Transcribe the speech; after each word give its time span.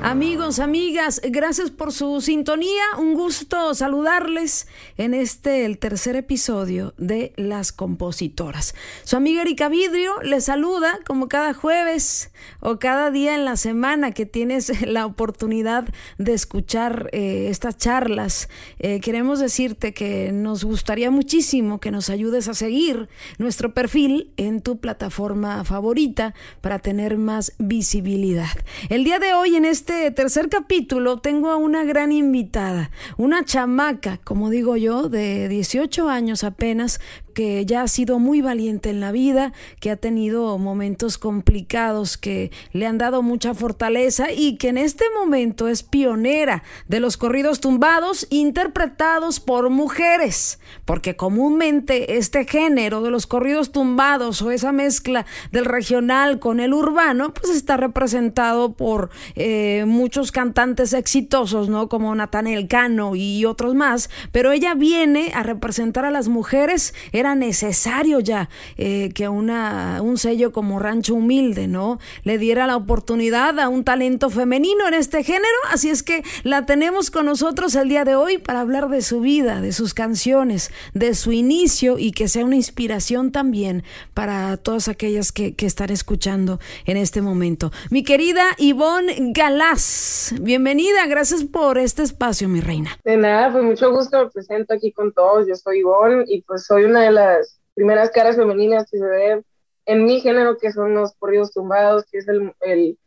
Amigos, 0.00 0.60
amigas, 0.60 1.20
gracias 1.28 1.72
por 1.72 1.92
su 1.92 2.20
sintonía. 2.20 2.84
Un 2.98 3.14
gusto 3.14 3.74
saludarles 3.74 4.68
en 4.96 5.12
este, 5.12 5.64
el 5.64 5.78
tercer 5.78 6.14
episodio 6.14 6.94
de 6.98 7.32
Las 7.36 7.72
Compositoras. 7.72 8.76
Su 9.02 9.16
amiga 9.16 9.42
Erika 9.42 9.68
Vidrio 9.68 10.22
les 10.22 10.44
saluda 10.44 11.00
como 11.04 11.28
cada 11.28 11.52
jueves 11.52 12.30
o 12.60 12.78
cada 12.78 13.10
día 13.10 13.34
en 13.34 13.44
la 13.44 13.56
semana 13.56 14.12
que 14.12 14.24
tienes 14.24 14.82
la 14.86 15.04
oportunidad 15.04 15.88
de 16.16 16.32
escuchar 16.32 17.10
eh, 17.12 17.48
estas 17.50 17.76
charlas. 17.76 18.48
Eh, 18.78 19.00
queremos 19.00 19.40
decirte 19.40 19.92
que 19.94 20.30
nos 20.32 20.62
gustaría 20.62 21.10
muchísimo 21.10 21.80
que 21.80 21.90
nos 21.90 22.08
ayudes 22.08 22.46
a 22.46 22.54
seguir 22.54 23.08
nuestro 23.38 23.74
perfil 23.74 24.32
en 24.36 24.62
tu 24.62 24.78
plataforma 24.78 25.64
favorita 25.64 26.34
para 26.60 26.78
tener 26.78 27.18
más 27.18 27.52
visibilidad. 27.58 28.56
El 28.90 29.02
día 29.02 29.18
de 29.18 29.34
hoy 29.34 29.56
en 29.56 29.64
este 29.64 29.87
este 29.88 30.10
tercer 30.10 30.50
capítulo 30.50 31.16
tengo 31.16 31.50
a 31.50 31.56
una 31.56 31.82
gran 31.82 32.12
invitada, 32.12 32.90
una 33.16 33.42
chamaca, 33.46 34.18
como 34.18 34.50
digo 34.50 34.76
yo, 34.76 35.08
de 35.08 35.48
18 35.48 36.10
años 36.10 36.44
apenas, 36.44 37.00
que 37.38 37.64
ya 37.64 37.82
ha 37.82 37.86
sido 37.86 38.18
muy 38.18 38.40
valiente 38.40 38.90
en 38.90 38.98
la 38.98 39.12
vida, 39.12 39.52
que 39.78 39.92
ha 39.92 39.96
tenido 39.96 40.58
momentos 40.58 41.18
complicados 41.18 42.18
que 42.18 42.50
le 42.72 42.84
han 42.84 42.98
dado 42.98 43.22
mucha 43.22 43.54
fortaleza 43.54 44.32
y 44.32 44.56
que 44.56 44.70
en 44.70 44.76
este 44.76 45.04
momento 45.16 45.68
es 45.68 45.84
pionera 45.84 46.64
de 46.88 46.98
los 46.98 47.16
corridos 47.16 47.60
tumbados 47.60 48.26
interpretados 48.30 49.38
por 49.38 49.70
mujeres, 49.70 50.58
porque 50.84 51.14
comúnmente 51.14 52.16
este 52.16 52.44
género 52.44 53.02
de 53.02 53.12
los 53.12 53.28
corridos 53.28 53.70
tumbados 53.70 54.42
o 54.42 54.50
esa 54.50 54.72
mezcla 54.72 55.24
del 55.52 55.64
regional 55.64 56.40
con 56.40 56.58
el 56.58 56.74
urbano, 56.74 57.32
pues 57.34 57.54
está 57.54 57.76
representado 57.76 58.72
por 58.72 59.10
eh, 59.36 59.84
muchos 59.86 60.32
cantantes 60.32 60.92
exitosos, 60.92 61.68
¿no? 61.68 61.88
Como 61.88 62.12
Nathaniel 62.16 62.66
Cano 62.66 63.14
y 63.14 63.44
otros 63.44 63.76
más, 63.76 64.10
pero 64.32 64.50
ella 64.50 64.74
viene 64.74 65.30
a 65.36 65.44
representar 65.44 66.04
a 66.04 66.10
las 66.10 66.26
mujeres, 66.26 66.94
era 67.12 67.27
necesario 67.34 68.20
ya 68.20 68.48
eh, 68.76 69.10
que 69.14 69.28
una, 69.28 70.00
un 70.02 70.18
sello 70.18 70.52
como 70.52 70.78
Rancho 70.78 71.14
Humilde, 71.14 71.68
¿no? 71.68 71.98
Le 72.24 72.38
diera 72.38 72.66
la 72.66 72.76
oportunidad 72.76 73.58
a 73.58 73.68
un 73.68 73.84
talento 73.84 74.30
femenino 74.30 74.86
en 74.88 74.94
este 74.94 75.22
género. 75.22 75.46
Así 75.70 75.90
es 75.90 76.02
que 76.02 76.22
la 76.44 76.66
tenemos 76.66 77.10
con 77.10 77.26
nosotros 77.26 77.74
el 77.74 77.88
día 77.88 78.04
de 78.04 78.14
hoy 78.14 78.38
para 78.38 78.60
hablar 78.60 78.88
de 78.88 79.02
su 79.02 79.20
vida, 79.20 79.60
de 79.60 79.72
sus 79.72 79.94
canciones, 79.94 80.70
de 80.94 81.14
su 81.14 81.32
inicio 81.32 81.98
y 81.98 82.12
que 82.12 82.28
sea 82.28 82.44
una 82.44 82.56
inspiración 82.56 83.32
también 83.32 83.82
para 84.14 84.56
todas 84.56 84.88
aquellas 84.88 85.32
que, 85.32 85.54
que 85.54 85.66
están 85.66 85.90
escuchando 85.90 86.60
en 86.86 86.96
este 86.96 87.22
momento. 87.22 87.72
Mi 87.90 88.02
querida 88.02 88.42
Ivonne 88.58 89.32
Galás, 89.32 90.34
bienvenida, 90.40 91.06
gracias 91.06 91.44
por 91.44 91.78
este 91.78 92.02
espacio, 92.02 92.48
mi 92.48 92.60
reina. 92.60 92.90
De 93.04 93.16
nada, 93.16 93.52
pues 93.52 93.64
mucho 93.64 93.90
gusto, 93.92 94.18
me 94.24 94.30
presento 94.30 94.74
aquí 94.74 94.92
con 94.92 95.12
todos. 95.12 95.46
Yo 95.46 95.54
soy 95.54 95.78
Ivonne 95.78 96.24
y 96.26 96.42
pues 96.42 96.64
soy 96.64 96.84
una 96.84 97.07
de 97.08 97.14
las 97.14 97.60
primeras 97.74 98.10
caras 98.10 98.36
femeninas 98.36 98.90
que 98.90 98.98
se 98.98 99.04
ve 99.04 99.42
en 99.86 100.04
mi 100.04 100.20
género, 100.20 100.58
que 100.58 100.72
son 100.72 100.94
los 100.94 101.14
corridos 101.14 101.52
tumbados, 101.52 102.04
que 102.10 102.18
es 102.18 102.28
el, 102.28 102.52
el, 102.60 102.98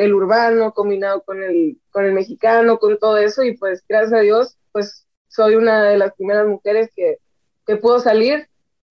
el, 0.00 0.14
urbano 0.14 0.72
combinado 0.72 1.22
con 1.22 1.42
el, 1.42 1.78
con 1.90 2.04
el 2.04 2.12
mexicano, 2.12 2.78
con 2.78 2.98
todo 2.98 3.18
eso, 3.18 3.42
y 3.44 3.56
pues 3.56 3.84
gracias 3.88 4.12
a 4.12 4.20
Dios, 4.22 4.56
pues 4.72 5.06
soy 5.28 5.54
una 5.54 5.84
de 5.84 5.98
las 5.98 6.14
primeras 6.14 6.46
mujeres 6.46 6.90
que, 6.94 7.18
que 7.66 7.76
pudo 7.76 8.00
salir, 8.00 8.48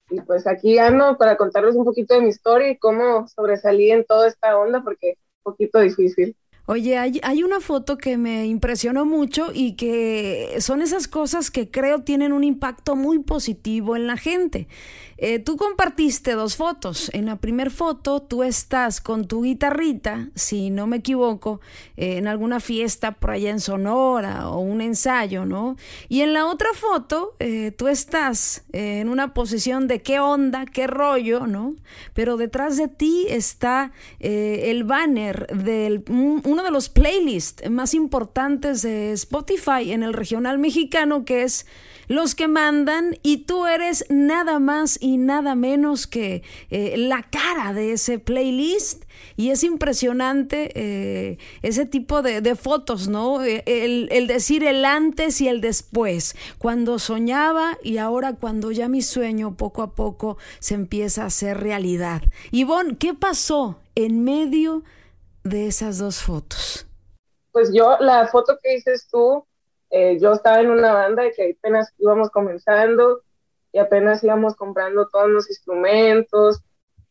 y 0.09 0.21
pues 0.21 0.47
aquí 0.47 0.79
ando 0.79 1.17
para 1.17 1.37
contarles 1.37 1.75
un 1.75 1.85
poquito 1.85 2.15
de 2.15 2.21
mi 2.21 2.29
historia 2.29 2.69
y 2.69 2.77
cómo 2.77 3.27
sobresalí 3.27 3.91
en 3.91 4.05
toda 4.05 4.27
esta 4.27 4.57
onda, 4.57 4.81
porque 4.81 5.11
es 5.11 5.17
un 5.43 5.51
poquito 5.51 5.79
difícil. 5.79 6.35
Oye, 6.71 6.99
hay, 6.99 7.19
hay, 7.23 7.41
una 7.41 7.61
foto 7.61 7.97
que 7.97 8.15
me 8.15 8.45
impresionó 8.45 9.03
mucho 9.03 9.47
y 9.51 9.73
que 9.73 10.57
son 10.59 10.83
esas 10.83 11.07
cosas 11.07 11.49
que 11.49 11.71
creo 11.71 12.03
tienen 12.03 12.31
un 12.31 12.43
impacto 12.43 12.95
muy 12.95 13.17
positivo 13.17 13.95
en 13.95 14.05
la 14.05 14.17
gente. 14.17 14.67
Eh, 15.21 15.39
tú 15.39 15.57
compartiste 15.57 16.31
dos 16.31 16.55
fotos. 16.55 17.11
En 17.13 17.25
la 17.25 17.35
primera 17.35 17.69
foto 17.69 18.21
tú 18.21 18.41
estás 18.41 19.01
con 19.01 19.27
tu 19.27 19.43
guitarrita, 19.43 20.29
si 20.33 20.69
no 20.69 20.87
me 20.87 20.97
equivoco, 20.97 21.59
eh, 21.97 22.17
en 22.17 22.27
alguna 22.27 22.61
fiesta 22.61 23.11
por 23.11 23.31
allá 23.31 23.49
en 23.49 23.59
Sonora 23.59 24.49
o 24.49 24.59
un 24.59 24.79
ensayo, 24.79 25.43
¿no? 25.43 25.75
Y 26.07 26.21
en 26.21 26.31
la 26.31 26.45
otra 26.45 26.69
foto 26.73 27.35
eh, 27.39 27.71
tú 27.77 27.89
estás 27.89 28.63
en 28.71 29.09
una 29.09 29.33
posición 29.33 29.89
de 29.89 30.01
qué 30.01 30.21
onda, 30.21 30.65
qué 30.65 30.87
rollo, 30.87 31.47
¿no? 31.47 31.75
Pero 32.13 32.37
detrás 32.37 32.77
de 32.77 32.87
ti 32.87 33.25
está 33.27 33.91
el 34.19 34.85
banner 34.85 35.47
de 35.47 36.01
uno 36.07 36.63
de 36.63 36.71
los 36.71 36.87
playlists 36.87 37.69
más 37.69 37.93
importantes 37.93 38.81
de 38.83 39.11
Spotify 39.13 39.91
en 39.91 40.03
el 40.03 40.13
regional 40.13 40.59
mexicano 40.59 41.25
que 41.25 41.43
es 41.43 41.65
los 42.09 42.33
que 42.33 42.47
mandan 42.47 43.17
y 43.21 43.45
tú 43.45 43.67
eres 43.67 44.03
nada 44.09 44.59
más 44.59 44.97
y 44.99 45.08
nada 45.17 45.55
menos 45.55 46.07
que 46.07 46.43
eh, 46.69 46.95
la 46.97 47.23
cara 47.23 47.73
de 47.73 47.93
ese 47.93 48.19
playlist 48.19 49.03
y 49.35 49.51
es 49.51 49.63
impresionante 49.63 50.71
eh, 50.75 51.37
ese 51.61 51.85
tipo 51.85 52.21
de, 52.21 52.55
fotos, 52.55 53.07
¿no? 53.07 53.43
Eh, 53.43 53.63
el, 53.65 54.27
decir 54.27 54.63
el 54.63 54.85
antes 54.85 55.41
y 55.41 55.47
el 55.47 55.61
después, 55.61 56.35
cuando 56.57 56.99
soñaba 56.99 57.77
y 57.83 57.97
ahora 57.97 58.33
cuando 58.33 58.71
ya 58.71 58.87
mi 58.87 59.01
sueño 59.01 59.55
poco 59.55 59.81
a 59.81 59.95
poco 59.95 60.37
se 60.59 60.75
empieza 60.75 61.23
a 61.23 61.27
hacer 61.27 61.59
realidad. 61.59 62.21
Ivonne, 62.51 62.97
¿qué 62.97 63.13
pasó 63.13 63.79
en 63.95 64.23
medio 64.23 64.83
de 65.43 65.67
esas 65.67 65.97
dos 65.97 66.21
fotos? 66.21 66.85
Pues 67.51 67.71
yo, 67.73 67.97
la 67.99 68.27
foto 68.27 68.57
que 68.61 68.75
dices 68.75 69.07
tú, 69.09 69.45
eh, 69.89 70.19
yo 70.19 70.33
estaba 70.33 70.59
en 70.59 70.69
una 70.69 70.93
banda 70.93 71.23
que 71.35 71.55
apenas 71.57 71.91
íbamos 71.97 72.29
comenzando 72.29 73.21
y 73.71 73.79
apenas 73.79 74.23
íbamos 74.23 74.55
comprando 74.55 75.07
todos 75.09 75.29
los 75.29 75.49
instrumentos. 75.49 76.61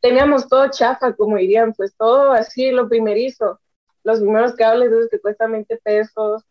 Teníamos 0.01 0.49
todo 0.49 0.71
chafa, 0.71 1.15
como 1.15 1.37
dirían, 1.37 1.73
pues 1.75 1.95
todo 1.97 2.33
así, 2.33 2.71
lo 2.71 2.89
primerizo. 2.89 3.61
Los 4.05 4.21
primeros 4.21 4.55
cables 4.55 4.93
esos 4.93 5.09
que 5.11 5.21
cuestan 5.21 5.53
20 5.53 5.77
pesos, 5.79 6.45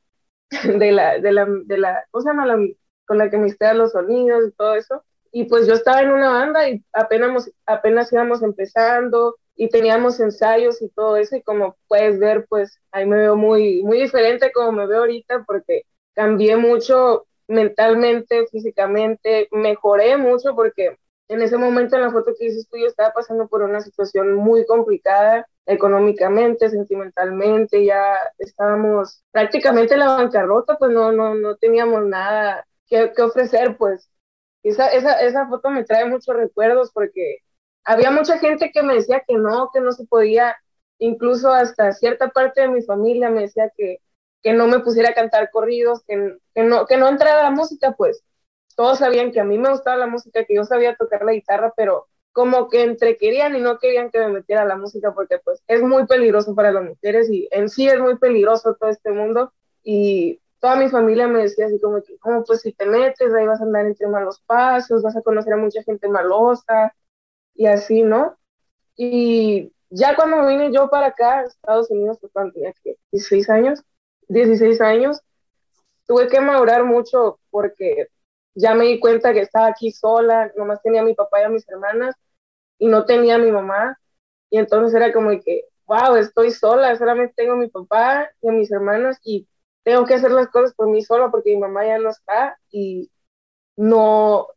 de 0.80 0.92
la, 0.92 1.20
de 1.20 1.32
la, 1.32 1.46
de 1.66 1.78
la, 1.78 2.06
¿cómo 2.12 2.22
se 2.24 2.30
llama? 2.30 2.46
La, 2.46 2.58
con 3.06 3.18
la 3.18 3.30
que 3.30 3.38
mezcla 3.38 3.74
los 3.74 3.92
sonidos 3.92 4.48
y 4.48 4.52
todo 4.52 4.76
eso. 4.76 5.04
Y 5.32 5.46
pues 5.46 5.68
yo 5.68 5.74
estaba 5.74 6.02
en 6.02 6.12
una 6.12 6.32
banda 6.32 6.70
y 6.70 6.84
apenas, 6.94 7.52
apenas 7.66 8.12
íbamos 8.12 8.42
empezando 8.44 9.36
y 9.56 9.70
teníamos 9.70 10.20
ensayos 10.20 10.82
y 10.82 10.90
todo 10.90 11.18
eso 11.18 11.36
y 11.36 11.42
como 11.42 11.78
puedes 11.88 12.20
ver, 12.20 12.46
pues 12.48 12.80
ahí 12.92 13.06
me 13.06 13.18
veo 13.18 13.36
muy, 13.36 13.84
muy 13.84 14.00
diferente 14.02 14.52
como 14.54 14.72
me 14.72 14.88
veo 14.88 15.00
ahorita 15.00 15.44
porque 15.46 15.84
cambié 16.14 16.58
mucho 16.58 17.27
mentalmente, 17.48 18.48
físicamente, 18.48 19.48
mejoré 19.52 20.18
mucho 20.18 20.56
porque 20.56 20.98
en 21.30 21.42
ese 21.42 21.58
momento 21.58 21.96
en 21.96 22.04
la 22.04 22.12
foto 22.12 22.34
que 22.38 22.46
dices 22.46 22.68
tú 22.70 22.78
yo 22.78 22.88
estaba 22.88 23.14
pasando 23.14 23.48
por 23.48 23.62
una 23.62 23.82
situación 23.82 24.34
muy 24.36 24.66
complicada 24.66 25.48
económicamente, 25.66 26.70
sentimentalmente, 26.70 27.84
ya 27.86 28.16
estábamos 28.38 29.24
prácticamente 29.32 29.94
en 29.96 30.00
la 30.02 30.08
bancarrota, 30.16 30.78
pues 30.78 30.92
no, 30.92 31.12
no, 31.12 31.36
no 31.36 31.58
teníamos 31.58 32.06
nada 32.06 32.66
que, 32.88 33.12
que 33.14 33.22
ofrecer, 33.22 33.78
pues. 33.78 34.10
Esa, 34.64 34.88
esa, 34.88 35.14
esa 35.22 35.48
foto 35.48 35.70
me 35.70 35.84
trae 35.86 36.06
muchos 36.06 36.36
recuerdos 36.36 36.92
porque 36.94 37.40
había 37.84 38.12
mucha 38.12 38.38
gente 38.40 38.72
que 38.72 38.84
me 38.84 38.96
decía 38.96 39.24
que 39.28 39.36
no, 39.36 39.70
que 39.74 39.82
no 39.82 39.92
se 39.92 40.06
podía, 40.06 40.56
incluso 41.00 41.52
hasta 41.52 41.92
cierta 41.94 42.30
parte 42.30 42.62
de 42.62 42.70
mi 42.70 42.82
familia 42.82 43.30
me 43.30 43.42
decía 43.42 43.72
que 43.76 44.00
que 44.44 44.54
no 44.54 44.68
me 44.68 44.80
pusiera 44.80 45.10
a 45.10 45.14
cantar 45.14 45.50
corridos, 45.52 46.04
que, 46.04 46.38
que, 46.54 46.64
no, 46.64 46.86
que 46.86 46.98
no 46.98 47.08
entrara 47.08 47.44
la 47.44 47.52
música, 47.52 47.94
pues 47.94 48.24
todos 48.76 49.00
sabían 49.00 49.32
que 49.32 49.40
a 49.40 49.44
mí 49.44 49.58
me 49.58 49.72
gustaba 49.72 49.98
la 49.98 50.08
música, 50.08 50.46
que 50.46 50.56
yo 50.56 50.64
sabía 50.64 50.96
tocar 50.96 51.26
la 51.26 51.34
guitarra, 51.34 51.74
pero 51.76 52.08
como 52.32 52.70
que 52.70 52.84
entre 52.84 53.18
querían 53.18 53.56
y 53.56 53.62
no 53.62 53.80
querían 53.80 54.12
que 54.12 54.20
me 54.20 54.28
metiera 54.28 54.64
la 54.64 54.76
música 54.76 55.12
porque 55.16 55.40
pues 55.40 55.64
es 55.68 55.82
muy 55.82 56.06
peligroso 56.06 56.54
para 56.54 56.72
las 56.72 56.84
mujeres 56.84 57.32
y 57.32 57.48
en 57.50 57.68
sí 57.68 57.88
es 57.88 58.00
muy 58.00 58.20
peligroso 58.20 58.76
todo 58.80 58.92
este 58.92 59.12
mundo 59.12 59.52
y 59.84 60.40
toda 60.60 60.76
mi 60.76 60.90
familia 60.90 61.28
me 61.28 61.42
decía 61.42 61.66
así 61.66 61.80
como 61.80 62.04
que, 62.04 62.18
como 62.20 62.44
pues 62.44 62.62
si 62.62 62.74
te 62.74 62.86
metes 62.86 63.34
ahí 63.34 63.48
vas 63.48 63.60
a 63.60 63.64
andar 63.64 63.88
entre 63.88 64.08
malos 64.08 64.40
pasos, 64.46 65.02
vas 65.02 65.16
a 65.16 65.22
conocer 65.24 65.54
a 65.54 65.58
mucha 65.58 65.82
gente 65.82 66.08
malosa 66.08 66.94
y 67.56 67.66
así, 67.66 68.04
¿no? 68.04 68.38
Y 68.96 69.74
ya 69.90 70.16
cuando 70.16 70.46
vine 70.46 70.72
yo 70.72 70.90
para 70.90 71.08
acá, 71.08 71.44
Estados 71.44 71.90
Unidos, 71.90 72.18
pues 72.20 72.32
cuando 72.34 72.54
tenía 72.54 72.74
16 73.12 73.50
años, 73.50 73.84
16 74.28 74.82
años, 74.82 75.22
tuve 76.08 76.28
que 76.28 76.42
madurar 76.42 76.84
mucho 76.86 77.40
porque 77.50 78.08
ya 78.56 78.74
me 78.76 78.86
di 78.86 79.00
cuenta 79.00 79.34
que 79.34 79.42
estaba 79.42 79.68
aquí 79.68 79.92
sola, 79.92 80.52
nomás 80.56 80.82
tenía 80.82 81.02
a 81.02 81.06
mi 81.06 81.14
papá 81.14 81.42
y 81.42 81.46
a 81.46 81.50
mis 81.50 81.68
hermanas 81.70 82.16
y 82.80 82.88
no 82.88 83.06
tenía 83.06 83.36
a 83.36 83.40
mi 83.40 83.52
mamá. 83.52 84.00
Y 84.50 84.58
entonces 84.60 84.96
era 84.96 85.14
como 85.14 85.30
que, 85.44 85.66
wow, 85.86 86.16
estoy 86.16 86.52
sola, 86.52 86.96
solamente 86.98 87.34
tengo 87.38 87.54
a 87.54 87.58
mi 87.58 87.70
papá 87.70 88.30
y 88.42 88.50
a 88.50 88.52
mis 88.52 88.72
hermanas 88.72 89.20
y 89.24 89.48
tengo 89.84 90.06
que 90.06 90.16
hacer 90.16 90.32
las 90.32 90.50
cosas 90.50 90.74
por 90.76 90.88
mí 90.90 91.02
sola 91.04 91.32
porque 91.32 91.52
mi 91.52 91.58
mamá 91.62 91.86
ya 91.86 92.00
no 92.00 92.10
está 92.10 92.58
y 92.72 93.12
no, 93.78 94.48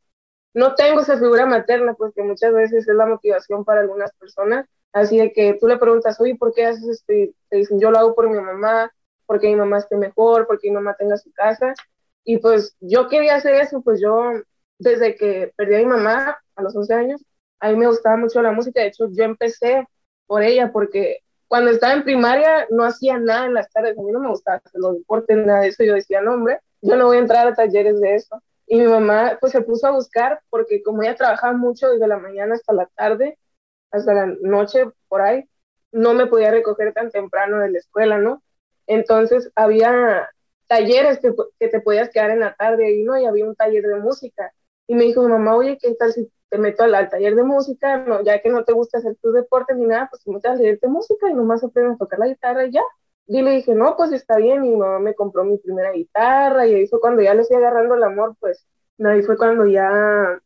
no 0.55 0.75
tengo 0.75 1.01
esa 1.01 1.19
figura 1.19 1.47
materna, 1.47 1.95
pues 1.95 2.15
que 2.15 2.23
muchas 2.23 2.53
veces 2.55 2.89
es 2.89 2.95
la 2.97 3.07
motivación 3.07 3.65
para 3.65 3.81
algunas 3.83 4.13
personas. 4.15 4.67
Así 4.93 5.19
de 5.19 5.33
que 5.33 5.55
tú 5.61 5.69
le 5.69 5.79
preguntas, 5.79 6.21
oye, 6.21 6.37
¿por 6.37 6.53
qué 6.55 6.67
haces 6.67 6.89
esto? 6.89 7.13
Y 7.13 7.35
te 7.49 7.59
dicen, 7.59 7.81
yo 7.81 7.91
lo 7.91 7.99
hago 7.99 8.15
por 8.15 8.29
mi 8.29 8.39
mamá, 8.41 8.93
porque 9.31 9.47
mi 9.47 9.55
mamá 9.55 9.79
esté 9.79 9.97
mejor, 9.97 10.45
porque 10.49 10.69
mi 10.69 10.75
mamá 10.75 10.97
tenga 10.99 11.17
su 11.17 11.31
casa. 11.33 11.73
Y 12.25 12.39
pues 12.39 12.77
yo 12.81 13.09
quería 13.09 13.37
hacer 13.37 13.55
eso, 13.55 13.81
pues 13.81 14.01
yo 14.01 14.33
desde 14.77 15.15
que 15.15 15.53
perdí 15.55 15.77
a 15.77 15.79
mi 15.79 15.85
mamá 15.85 16.37
a 16.57 16.63
los 16.63 16.75
11 16.75 16.95
años, 16.95 17.25
a 17.61 17.69
mí 17.69 17.77
me 17.77 17.87
gustaba 17.87 18.17
mucho 18.17 18.43
la 18.43 18.51
música. 18.51 18.81
De 18.81 18.89
hecho, 18.89 19.07
yo 19.13 19.23
empecé 19.23 19.87
por 20.27 20.43
ella, 20.43 20.73
porque 20.73 21.19
cuando 21.47 21.71
estaba 21.71 21.93
en 21.93 22.03
primaria 22.03 22.67
no 22.71 22.83
hacía 22.83 23.19
nada 23.19 23.47
en 23.47 23.55
las 23.55 23.71
tardes. 23.71 23.97
A 23.97 24.03
mí 24.03 24.11
no 24.11 24.19
me 24.19 24.31
gustaba 24.31 24.61
los 24.75 24.97
deportes, 24.97 25.37
nada 25.47 25.61
de 25.61 25.69
eso. 25.69 25.85
Yo 25.85 25.95
decía, 25.95 26.21
no, 26.23 26.35
hombre, 26.35 26.59
yo 26.83 26.97
no 26.97 27.07
voy 27.07 27.19
a 27.19 27.21
entrar 27.21 27.47
a 27.47 27.55
talleres 27.55 28.01
de 28.01 28.17
eso. 28.17 28.43
Y 28.67 28.81
mi 28.81 28.89
mamá 28.89 29.39
pues 29.41 29.53
se 29.53 29.61
puso 29.61 29.87
a 29.87 29.93
buscar 29.93 30.41
porque 30.51 30.83
como 30.83 31.05
ella 31.05 31.15
trabajaba 31.15 31.57
mucho 31.57 31.89
desde 31.89 32.09
la 32.09 32.19
mañana 32.19 32.57
hasta 32.57 32.73
la 32.73 32.87
tarde, 32.97 33.39
hasta 33.93 34.13
la 34.13 34.27
noche 34.43 34.91
por 35.07 35.21
ahí, 35.21 35.49
no 35.93 36.15
me 36.15 36.27
podía 36.27 36.51
recoger 36.51 36.93
tan 36.93 37.13
temprano 37.13 37.61
de 37.61 37.71
la 37.71 37.79
escuela, 37.79 38.19
¿no? 38.19 38.43
Entonces 38.91 39.53
había 39.55 40.29
talleres 40.67 41.21
que, 41.21 41.33
que 41.61 41.69
te 41.69 41.81
podías 41.81 42.11
quedar 42.11 42.31
en 42.31 42.41
la 42.41 42.55
tarde 42.55 42.87
ahí, 42.87 43.03
¿no? 43.05 43.17
Y 43.17 43.25
había 43.25 43.47
un 43.47 43.55
taller 43.55 43.85
de 43.85 43.97
música. 44.01 44.53
Y 44.89 44.97
me 44.97 45.05
dijo 45.05 45.23
mamá, 45.29 45.55
oye, 45.55 45.79
¿qué 45.81 45.95
tal 45.95 46.13
si 46.13 46.29
te 46.49 46.59
meto 46.59 46.83
al, 46.83 47.09
taller 47.09 47.37
de 47.37 47.45
música? 47.45 47.99
No, 47.99 48.25
ya 48.25 48.43
que 48.43 48.51
no 48.51 48.65
te 48.65 48.73
gusta 48.73 48.99
hacer 48.99 49.15
tus 49.23 49.33
deportes 49.33 49.77
ni 49.77 49.87
nada, 49.87 50.09
pues 50.11 50.25
te 50.25 50.33
metes 50.33 50.51
al 50.51 50.59
taller 50.59 50.81
de 50.81 50.89
música 50.89 51.31
y 51.31 51.35
nomás 51.35 51.63
aprendes 51.63 51.95
a 51.95 51.99
tocar 51.99 52.19
la 52.19 52.27
guitarra 52.27 52.67
y 52.67 52.73
ya. 52.73 52.83
Y 53.29 53.43
le 53.43 53.53
dije, 53.53 53.75
no, 53.77 53.97
pues 53.97 54.11
está 54.11 54.39
bien, 54.39 54.65
y 54.65 54.71
mi 54.71 54.77
mamá 54.77 54.99
me 54.99 55.15
compró 55.15 55.45
mi 55.45 55.57
primera 55.59 55.93
guitarra, 55.93 56.67
y 56.67 56.75
ahí 56.75 56.87
fue 56.89 57.01
cuando 57.01 57.23
ya 57.23 57.33
le 57.35 57.45
fui 57.45 57.57
agarrando 57.57 57.95
el 57.95 58.03
amor, 58.03 58.35
pues, 58.41 58.67
ahí 59.05 59.23
fue 59.23 59.37
cuando 59.37 59.67
ya, 59.67 60.41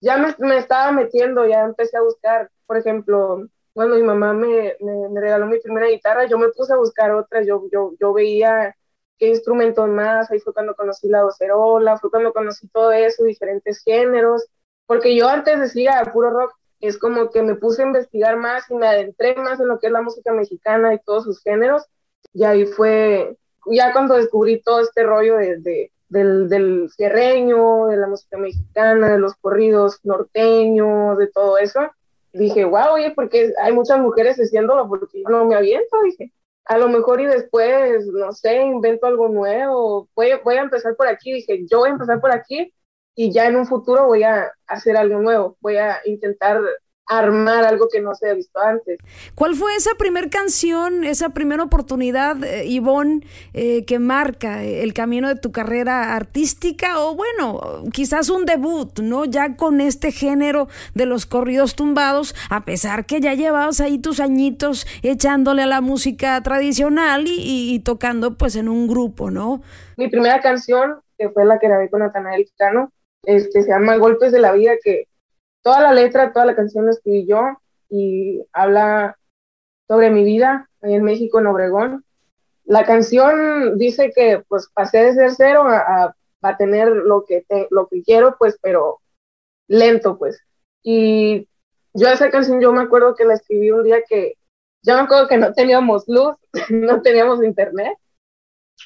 ya 0.00 0.18
me, 0.18 0.34
me 0.38 0.58
estaba 0.58 0.92
metiendo, 0.92 1.46
ya 1.46 1.64
empecé 1.64 1.96
a 1.96 2.02
buscar, 2.02 2.48
por 2.66 2.76
ejemplo, 2.76 3.48
cuando 3.78 3.94
mi 3.94 4.02
mamá 4.02 4.32
me, 4.32 4.74
me, 4.80 5.20
regaló 5.20 5.46
mi 5.46 5.60
primera 5.60 5.86
guitarra, 5.86 6.26
yo 6.26 6.36
me 6.36 6.48
puse 6.48 6.72
a 6.72 6.76
buscar 6.76 7.12
otras, 7.12 7.46
yo, 7.46 7.62
yo, 7.70 7.92
yo 8.00 8.12
veía 8.12 8.74
qué 9.16 9.28
instrumentos 9.28 9.88
más, 9.88 10.28
ahí 10.32 10.40
fue 10.40 10.52
cuando 10.52 10.74
conocí 10.74 11.06
la 11.06 11.20
docerola, 11.20 11.96
fue 11.96 12.10
cuando 12.10 12.32
conocí 12.32 12.66
todo 12.70 12.90
eso, 12.90 13.22
diferentes 13.22 13.80
géneros, 13.84 14.48
porque 14.84 15.14
yo 15.14 15.28
antes 15.28 15.60
decía 15.60 16.10
puro 16.12 16.30
rock, 16.30 16.56
es 16.80 16.98
como 16.98 17.30
que 17.30 17.40
me 17.40 17.54
puse 17.54 17.82
a 17.82 17.86
investigar 17.86 18.36
más 18.36 18.68
y 18.68 18.74
me 18.74 18.88
adentré 18.88 19.36
más 19.36 19.60
en 19.60 19.68
lo 19.68 19.78
que 19.78 19.86
es 19.86 19.92
la 19.92 20.02
música 20.02 20.32
mexicana 20.32 20.92
y 20.92 20.98
todos 20.98 21.22
sus 21.22 21.40
géneros, 21.40 21.84
y 22.32 22.42
ahí 22.42 22.66
fue, 22.66 23.36
ya 23.66 23.92
cuando 23.92 24.16
descubrí 24.16 24.60
todo 24.60 24.80
este 24.80 25.04
rollo 25.04 25.36
de, 25.36 25.92
del, 26.08 26.48
del 26.48 26.90
cierreño, 26.90 27.86
de 27.86 27.96
la 27.96 28.08
música 28.08 28.38
mexicana, 28.38 29.08
de 29.12 29.18
los 29.18 29.36
corridos 29.36 30.00
norteños, 30.02 31.16
de 31.16 31.28
todo 31.28 31.58
eso, 31.58 31.92
dije, 32.32 32.64
wow, 32.64 32.94
oye, 32.94 33.12
porque 33.14 33.52
hay 33.62 33.72
muchas 33.72 33.98
mujeres 34.00 34.36
haciéndolo, 34.36 34.88
porque 34.88 35.22
yo 35.22 35.28
no 35.28 35.44
me 35.44 35.54
aviento, 35.56 36.00
dije, 36.04 36.32
a 36.64 36.78
lo 36.78 36.88
mejor 36.88 37.20
y 37.20 37.26
después, 37.26 38.06
no 38.06 38.32
sé, 38.32 38.62
invento 38.62 39.06
algo 39.06 39.28
nuevo, 39.28 40.08
voy, 40.14 40.32
voy 40.44 40.56
a 40.56 40.62
empezar 40.62 40.96
por 40.96 41.08
aquí, 41.08 41.32
dije, 41.32 41.64
yo 41.70 41.78
voy 41.78 41.88
a 41.90 41.92
empezar 41.92 42.20
por 42.20 42.32
aquí 42.32 42.72
y 43.14 43.32
ya 43.32 43.46
en 43.46 43.56
un 43.56 43.66
futuro 43.66 44.06
voy 44.06 44.22
a 44.22 44.52
hacer 44.66 44.96
algo 44.96 45.18
nuevo, 45.20 45.56
voy 45.60 45.76
a 45.76 45.98
intentar 46.04 46.60
armar 47.08 47.64
algo 47.64 47.88
que 47.90 48.00
no 48.00 48.14
se 48.14 48.28
ha 48.28 48.34
visto 48.34 48.60
antes. 48.60 48.98
¿Cuál 49.34 49.54
fue 49.54 49.74
esa 49.74 49.94
primera 49.96 50.28
canción, 50.28 51.04
esa 51.04 51.30
primera 51.30 51.62
oportunidad, 51.62 52.42
eh, 52.44 52.66
Ivonne, 52.66 53.26
eh, 53.54 53.84
que 53.86 53.98
marca 53.98 54.62
el 54.62 54.92
camino 54.92 55.28
de 55.28 55.36
tu 55.36 55.50
carrera 55.50 56.14
artística? 56.14 57.00
O 57.00 57.14
bueno, 57.14 57.84
quizás 57.92 58.28
un 58.28 58.44
debut, 58.44 59.00
¿no? 59.00 59.24
Ya 59.24 59.56
con 59.56 59.80
este 59.80 60.12
género 60.12 60.68
de 60.94 61.06
los 61.06 61.24
corridos 61.24 61.74
tumbados, 61.74 62.34
a 62.50 62.64
pesar 62.64 63.06
que 63.06 63.20
ya 63.20 63.34
llevabas 63.34 63.80
ahí 63.80 63.98
tus 63.98 64.20
añitos 64.20 64.86
echándole 65.02 65.62
a 65.62 65.66
la 65.66 65.80
música 65.80 66.40
tradicional 66.42 67.24
y, 67.26 67.80
tocando 67.84 68.36
pues 68.36 68.56
en 68.56 68.68
un 68.68 68.86
grupo, 68.86 69.30
¿no? 69.30 69.62
Mi 69.96 70.08
primera 70.08 70.40
canción, 70.40 71.00
que 71.16 71.30
fue 71.30 71.44
la 71.46 71.58
que 71.58 71.68
grabé 71.68 71.88
con 71.88 72.00
Natanael 72.00 72.46
Cano, 72.56 72.92
este, 73.22 73.62
se 73.62 73.68
llama 73.68 73.96
Golpes 73.96 74.32
de 74.32 74.40
la 74.40 74.52
Vida, 74.52 74.72
que 74.82 75.06
toda 75.68 75.82
la 75.82 75.92
letra, 75.92 76.32
toda 76.32 76.46
la 76.46 76.56
canción 76.56 76.86
la 76.86 76.92
escribí 76.92 77.26
yo 77.26 77.42
y 77.90 78.42
habla 78.54 79.18
sobre 79.86 80.08
mi 80.08 80.24
vida 80.24 80.70
ahí 80.80 80.94
en 80.94 81.04
México, 81.04 81.38
en 81.38 81.46
Obregón. 81.46 82.06
La 82.64 82.86
canción 82.86 83.76
dice 83.76 84.10
que 84.16 84.42
pues 84.48 84.70
pasé 84.72 85.04
de 85.04 85.12
ser 85.12 85.32
cero 85.32 85.64
a, 85.66 86.16
a, 86.40 86.56
tener 86.56 86.88
lo 86.88 87.26
que, 87.26 87.44
lo 87.68 87.86
que 87.86 88.02
quiero, 88.02 88.36
pues, 88.38 88.58
pero 88.62 89.00
lento, 89.66 90.16
pues. 90.16 90.40
Y 90.82 91.46
yo 91.92 92.08
esa 92.08 92.30
canción, 92.30 92.62
yo 92.62 92.72
me 92.72 92.84
acuerdo 92.84 93.14
que 93.14 93.26
la 93.26 93.34
escribí 93.34 93.70
un 93.70 93.84
día 93.84 93.98
que, 94.08 94.38
ya 94.80 94.94
me 94.94 95.02
acuerdo 95.02 95.28
que 95.28 95.36
no 95.36 95.52
teníamos 95.52 96.04
luz, 96.08 96.34
no 96.70 97.02
teníamos 97.02 97.44
internet, 97.44 97.98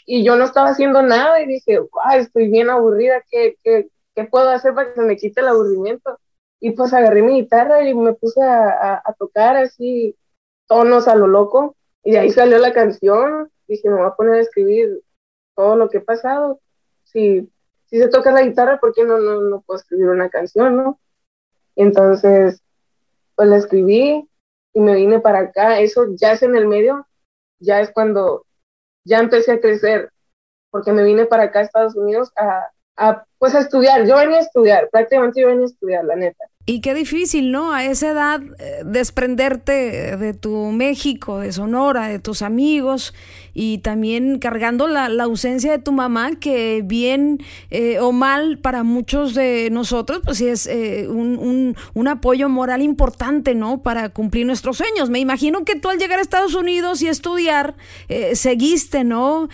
y 0.05 0.25
yo 0.25 0.35
no 0.35 0.47
estaba 0.47 0.71
haciendo 0.71 1.01
nada 1.01 1.41
y 1.43 1.47
dije, 1.47 1.79
wow, 1.79 2.17
estoy 2.17 2.49
bien 2.49 2.71
aburrida, 2.71 3.23
¿qué, 3.31 3.57
qué, 3.63 3.89
qué 4.17 4.25
puedo 4.25 4.49
hacer 4.49 4.75
para 4.75 4.89
que 4.89 5.01
se 5.01 5.07
me 5.07 5.17
quite 5.17 5.43
el 5.43 5.47
aburrimiento? 5.47 6.19
Y 6.65 6.71
pues 6.71 6.93
agarré 6.93 7.23
mi 7.23 7.41
guitarra 7.41 7.83
y 7.83 7.93
me 7.93 8.13
puse 8.13 8.41
a, 8.41 9.03
tocar 9.19 9.57
así 9.57 10.17
tonos 10.69 11.09
a 11.09 11.17
lo 11.17 11.27
loco. 11.27 11.75
Y 12.05 12.13
de 12.13 12.21
ahí 12.21 12.31
salió 12.31 12.57
la 12.59 12.73
canción. 12.73 13.51
Dije, 13.67 13.91
me 13.91 13.97
voy 13.97 14.07
a 14.07 14.15
poner 14.15 14.35
a 14.35 14.41
escribir 14.41 15.03
todo 15.57 15.75
lo 15.75 15.91
que 15.91 15.99
he 15.99 16.01
pasado. 16.01 16.61
Si, 17.03 17.51
si 17.87 17.99
se 17.99 18.07
toca 18.07 18.31
la 18.31 18.43
guitarra, 18.43 18.79
¿por 18.79 18.95
qué 18.95 19.05
no, 19.05 19.19
no, 19.19 19.41
no 19.41 19.61
puedo 19.63 19.81
escribir 19.81 20.07
una 20.07 20.31
canción, 20.31 20.77
no? 20.77 21.01
Entonces, 21.75 22.63
pues 23.35 23.49
la 23.49 23.57
escribí 23.57 24.29
y 24.73 24.81
me 24.81 24.95
vine 24.95 25.19
para 25.19 25.41
acá. 25.41 25.81
Eso 25.81 26.15
ya 26.15 26.31
es 26.31 26.45
en 26.45 26.55
el 26.55 26.69
medio, 26.69 27.09
ya 27.59 27.81
es 27.81 27.91
cuando 27.91 28.47
ya 29.05 29.19
empecé 29.19 29.51
a 29.51 29.61
crecer, 29.61 30.13
porque 30.71 30.93
me 30.93 31.03
vine 31.03 31.27
para 31.27 31.43
acá 31.43 31.59
a 31.59 31.63
Estados 31.63 31.97
Unidos 31.97 32.31
a, 32.37 32.71
a, 32.97 33.25
pues 33.39 33.53
a 33.57 33.59
estudiar. 33.59 34.07
Yo 34.07 34.17
venía 34.17 34.39
a 34.39 34.43
estudiar, 34.43 34.89
prácticamente 34.91 35.41
yo 35.41 35.49
venía 35.49 35.65
a 35.65 35.71
estudiar, 35.71 36.05
la 36.05 36.15
neta. 36.15 36.45
Y 36.65 36.81
qué 36.81 36.95
difícil, 36.95 37.51
¿no? 37.51 37.73
A 37.73 37.85
esa 37.85 38.11
edad 38.11 38.41
eh, 38.59 38.83
desprenderte 38.85 40.17
de 40.17 40.33
tu 40.33 40.71
México, 40.71 41.41
de 41.41 41.53
Sonora, 41.53 42.07
de 42.07 42.21
tus 42.21 42.41
amigos 42.41 43.15
y 43.55 43.79
también 43.79 44.39
cargando 44.39 44.87
la, 44.87 45.07
ausencia 45.23 45.71
de 45.73 45.79
tu 45.79 45.93
mamá, 45.93 46.33
que 46.41 46.83
bien 46.85 47.39
eh, 47.71 48.01
o 48.01 48.13
mal 48.13 48.59
para 48.59 48.83
muchos 48.83 49.35
de 49.35 49.69
nosotros, 49.71 50.21
pues 50.25 50.39
sí 50.39 50.49
es 50.49 50.67
eh, 50.67 51.07
un, 51.09 51.77
un, 51.95 52.09
apoyo 52.09 52.49
moral 52.49 52.83
importante, 52.83 53.55
¿no? 53.55 53.83
Para 53.83 54.09
cumplir 54.09 54.47
nuestros 54.47 54.77
sueños. 54.79 55.11
Me 55.11 55.21
imagino 55.21 55.65
que 55.65 55.77
tú 55.77 55.89
al 55.89 55.99
llegar 55.99 56.19
a 56.19 56.23
Estados 56.23 56.55
Unidos 56.55 57.01
y 57.03 57.09
estudiar, 57.09 57.75
seguiste, 58.35 59.05
¿no? 59.05 59.49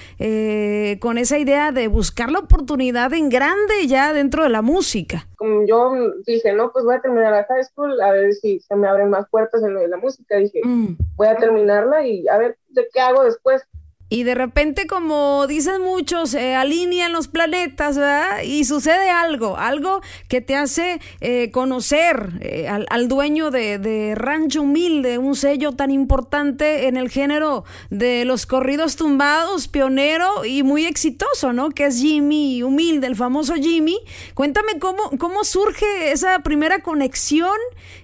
con 1.00 1.18
esa 1.18 1.38
idea 1.38 1.72
de 1.72 1.88
buscar 1.88 2.30
la 2.30 2.40
oportunidad 2.40 3.12
en 3.12 3.28
grande 3.28 3.86
ya 3.86 4.12
dentro 4.12 4.42
de 4.42 4.48
la 4.48 4.62
música. 4.62 5.26
Como 5.36 5.66
yo 5.66 5.92
dije, 6.26 6.52
no, 6.52 6.72
pues 6.72 6.84
voy 6.84 6.96
a 6.96 7.00
terminar 7.00 7.32
la 7.32 7.44
high 7.44 7.64
school, 7.64 8.00
a 8.00 8.12
ver 8.12 8.34
si 8.34 8.60
se 8.60 8.76
me 8.76 8.88
abren 8.88 9.10
más 9.10 9.28
puertas 9.30 9.62
en 9.62 9.74
lo 9.74 9.80
de 9.80 9.88
la 9.88 9.96
música. 9.96 10.36
Dije, 10.36 10.60
mm. 10.64 10.96
voy 11.16 11.28
a 11.28 11.36
terminarla 11.36 12.06
y 12.06 12.26
a 12.28 12.38
ver 12.38 12.58
de 12.68 12.88
qué 12.92 13.00
hago 13.00 13.24
después. 13.24 13.62
Y 14.10 14.22
de 14.22 14.34
repente, 14.34 14.86
como 14.86 15.46
dicen 15.46 15.82
muchos, 15.82 16.30
se 16.30 16.54
alinean 16.54 17.12
los 17.12 17.28
planetas, 17.28 17.98
¿verdad? 17.98 18.42
Y 18.42 18.64
sucede 18.64 19.10
algo, 19.10 19.58
algo 19.58 20.00
que 20.28 20.40
te 20.40 20.56
hace 20.56 20.98
eh, 21.20 21.50
conocer 21.50 22.30
eh, 22.40 22.68
al, 22.68 23.08
dueño 23.08 23.50
de, 23.50 23.78
de, 23.78 24.14
Rancho 24.14 24.62
Humilde, 24.62 25.18
un 25.18 25.34
sello 25.36 25.72
tan 25.72 25.90
importante 25.90 26.88
en 26.88 26.96
el 26.96 27.10
género 27.10 27.64
de 27.90 28.24
los 28.24 28.46
corridos 28.46 28.96
tumbados, 28.96 29.68
pionero 29.68 30.46
y 30.46 30.62
muy 30.62 30.86
exitoso, 30.86 31.52
¿no? 31.52 31.68
Que 31.68 31.86
es 31.86 32.00
Jimmy 32.00 32.62
Humilde, 32.62 33.06
el 33.06 33.16
famoso 33.16 33.54
Jimmy. 33.56 33.98
Cuéntame 34.32 34.78
cómo, 34.78 35.02
cómo 35.18 35.44
surge 35.44 36.12
esa 36.12 36.38
primera 36.38 36.78
conexión 36.82 37.56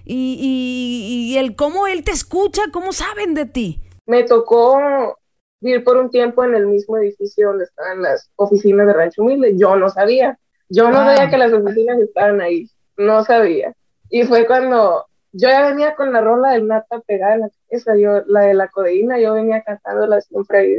y, 0.05 1.31
y 1.31 1.37
el 1.37 1.55
cómo 1.55 1.87
él 1.87 2.03
te 2.03 2.11
escucha, 2.11 2.61
cómo 2.71 2.93
saben 2.93 3.33
de 3.33 3.47
ti. 3.47 3.81
Me 4.05 4.23
tocó 4.23 5.17
vivir 5.59 5.83
por 5.83 5.97
un 5.97 6.09
tiempo 6.09 6.43
en 6.43 6.55
el 6.55 6.67
mismo 6.67 6.97
edificio 6.97 7.49
donde 7.49 7.65
estaban 7.65 8.01
las 8.01 8.29
oficinas 8.35 8.87
de 8.87 8.93
Rancho 8.93 9.23
Humilde. 9.23 9.57
Yo 9.57 9.75
no 9.75 9.89
sabía. 9.89 10.37
Yo 10.69 10.89
no 10.89 10.97
sabía 10.97 11.29
que 11.29 11.37
las 11.37 11.53
oficinas 11.53 11.99
estaban 11.99 12.41
ahí. 12.41 12.69
No 12.97 13.23
sabía. 13.23 13.73
Y 14.09 14.23
fue 14.23 14.45
cuando 14.45 15.05
yo 15.37 15.49
ya 15.49 15.67
venía 15.67 15.95
con 15.95 16.13
la 16.13 16.21
rola 16.21 16.51
del 16.51 16.67
nata 16.67 17.01
pegada 17.01 17.35
en 17.35 17.41
la 17.41 17.49
cabeza, 17.49 17.97
yo, 17.97 18.23
la 18.27 18.41
de 18.41 18.53
la 18.53 18.69
codeína, 18.69 19.19
yo 19.19 19.33
venía 19.33 19.61
cantándola 19.63 20.21
siempre 20.21 20.59
ahí. 20.59 20.75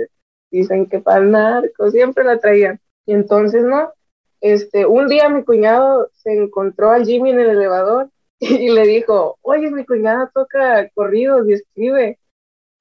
Dicen 0.51 0.87
que 0.89 1.01
para 1.01 1.19
el 1.19 1.31
narco, 1.31 1.91
siempre 1.91 2.25
la 2.25 2.39
traían. 2.39 2.81
Y 3.05 3.13
entonces, 3.13 3.63
¿no? 3.63 3.93
Este, 4.41 4.87
un 4.87 5.09
día 5.09 5.29
mi 5.29 5.45
cuñado 5.45 6.09
se 6.15 6.33
encontró 6.33 6.91
al 6.91 7.05
Jimmy 7.05 7.31
en 7.31 7.41
el 7.41 7.51
elevador 7.51 8.11
y 8.39 8.71
le 8.71 8.87
dijo, 8.87 9.39
oye, 9.43 9.71
mi 9.71 9.85
cuñada 9.85 10.31
toca 10.33 10.89
corridos 10.95 11.47
y 11.49 11.55
escribe. 11.55 12.19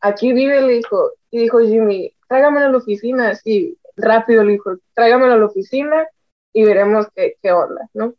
Aquí 0.01 0.33
vive, 0.33 0.61
le 0.61 0.73
dijo, 0.73 1.11
y 1.31 1.39
dijo 1.39 1.59
Jimmy, 1.59 2.13
tráigamelo 2.27 2.67
a 2.67 2.69
la 2.69 2.77
oficina, 2.77 3.29
así 3.29 3.77
rápido 3.95 4.43
le 4.43 4.53
dijo, 4.53 4.75
tráigamelo 4.93 5.33
a 5.33 5.37
la 5.37 5.45
oficina 5.45 6.07
y 6.53 6.63
veremos 6.65 7.07
qué, 7.15 7.35
qué 7.41 7.51
onda, 7.51 7.89
¿no? 7.93 8.13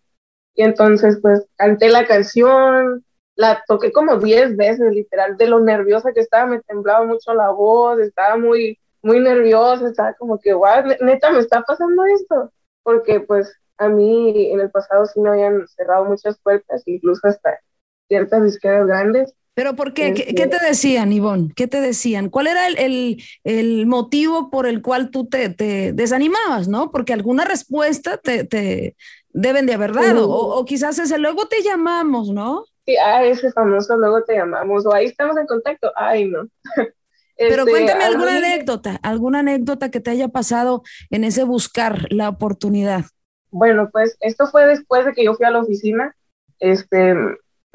Y 0.55 0.63
entonces 0.63 1.19
pues 1.21 1.47
canté 1.57 1.89
la 1.91 2.07
canción, 2.07 3.05
la 3.37 3.63
toqué 3.69 3.93
como 3.93 4.17
10 4.19 4.57
veces, 4.57 4.93
literal, 4.93 5.37
de 5.37 5.47
lo 5.47 5.61
nerviosa 5.61 6.13
que 6.13 6.21
estaba, 6.21 6.47
me 6.47 6.63
temblaba 6.63 7.05
mucho 7.05 7.35
la 7.35 7.51
voz, 7.51 8.01
estaba 8.01 8.37
muy, 8.37 8.79
muy 9.03 9.21
nerviosa, 9.21 9.87
estaba 9.87 10.15
como 10.15 10.41
que, 10.41 10.55
wow, 10.55 10.83
neta, 11.01 11.31
me 11.31 11.41
está 11.41 11.63
pasando 11.63 12.05
esto, 12.07 12.51
porque 12.83 13.21
pues 13.21 13.55
a 13.79 13.89
mí 13.89 14.51
en 14.51 14.61
el 14.61 14.71
pasado 14.71 15.07
sí 15.07 15.21
me 15.21 15.29
habían 15.31 15.69
cerrado 15.69 16.07
muchas 16.07 16.39
puertas, 16.39 16.83
incluso 16.87 17.29
hasta 17.29 17.61
ciertas 18.09 18.43
disqueras 18.43 18.87
grandes. 18.87 19.35
¿Pero 19.57 19.75
por 19.75 19.95
qué? 19.95 20.13
¿Qué, 20.13 20.35
te 20.35 20.43
este 20.43 20.67
decían, 20.67 21.15
Ivonne? 21.15 21.51
¿Qué 21.57 21.67
te 21.67 21.81
decían? 21.81 22.29
¿Cuál 22.29 22.49
era 22.49 22.67
el, 22.67 23.17
el, 23.43 23.87
motivo 23.87 24.51
por 24.51 24.67
el 24.67 24.83
cual 24.83 25.11
tú 25.11 25.27
te, 25.29 25.49
te, 25.49 25.95
desanimabas, 25.95 26.69
no? 26.69 26.91
Porque 26.91 27.15
alguna 27.15 27.47
respuesta 27.47 28.19
te, 28.19 28.45
te 28.45 28.97
deben 29.31 29.65
de 29.65 29.73
haber 29.73 29.95
dado, 29.95 30.29
o, 30.29 30.59
o, 30.59 30.65
quizás 30.67 30.99
ese 30.99 31.17
luego 31.17 31.49
te 31.49 31.63
llamamos, 31.63 32.29
¿no? 32.29 32.67
Sí, 32.85 32.97
ah, 32.99 33.25
ese 33.25 33.51
famoso 33.51 33.97
luego 33.97 34.25
te 34.25 34.35
llamamos, 34.35 34.85
o 34.85 34.93
ahí 34.93 35.07
estamos 35.07 35.39
en 35.39 35.47
contacto, 35.47 35.91
ay, 35.97 36.27
no. 36.27 36.47
Pero 37.39 37.63
este, 37.63 37.71
cuéntame 37.71 38.05
alguna 38.05 38.37
anécdota, 38.37 39.01
alguna 39.03 39.39
anécdota 39.39 39.91
que 39.91 40.01
te 40.01 40.11
haya 40.11 40.29
pasado 40.29 40.83
en 41.09 41.25
ese 41.25 41.45
buscar 41.45 42.09
la 42.11 42.29
oportunidad. 42.29 43.07
Bueno, 43.51 43.89
pues 43.91 44.19
esto 44.21 44.49
fue 44.49 44.67
después 44.67 45.07
de 45.07 45.15
que 45.15 45.25
yo 45.25 45.33
fui 45.33 45.47
a 45.47 45.51
la 45.51 45.61
oficina. 45.61 46.15
Este, 46.59 47.15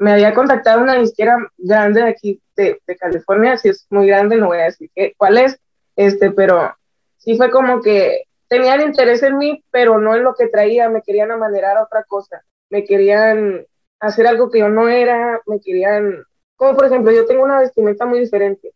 me 0.02 0.12
había 0.12 0.34
contactado 0.34 0.82
una 0.82 0.98
disquera 0.98 1.36
grande 1.58 2.02
de 2.02 2.08
aquí 2.08 2.42
de, 2.56 2.80
California, 2.98 3.56
si 3.56 3.68
es 3.68 3.86
muy 3.88 4.08
grande, 4.08 4.36
no 4.36 4.48
voy 4.48 4.58
a 4.58 4.64
decir 4.64 4.90
qué, 4.96 5.14
cuál 5.16 5.38
es, 5.38 5.60
este, 5.94 6.32
pero 6.32 6.74
sí 7.18 7.36
fue 7.36 7.52
como 7.52 7.80
que 7.80 8.24
tenían 8.48 8.80
interés 8.80 9.22
en 9.22 9.38
mí, 9.38 9.62
pero 9.70 10.00
no 10.00 10.16
en 10.16 10.24
lo 10.24 10.34
que 10.34 10.48
traía, 10.48 10.88
me 10.88 11.02
querían 11.02 11.30
amanerar 11.30 11.76
a 11.76 11.84
otra 11.84 12.02
cosa, 12.02 12.42
me 12.68 12.84
querían 12.84 13.64
hacer 14.00 14.26
algo 14.26 14.50
que 14.50 14.58
yo 14.58 14.68
no 14.68 14.88
era, 14.88 15.40
me 15.46 15.60
querían, 15.60 16.24
como 16.56 16.74
por 16.74 16.86
ejemplo, 16.86 17.12
yo 17.12 17.24
tengo 17.24 17.44
una 17.44 17.60
vestimenta 17.60 18.04
muy 18.04 18.18
diferente, 18.18 18.74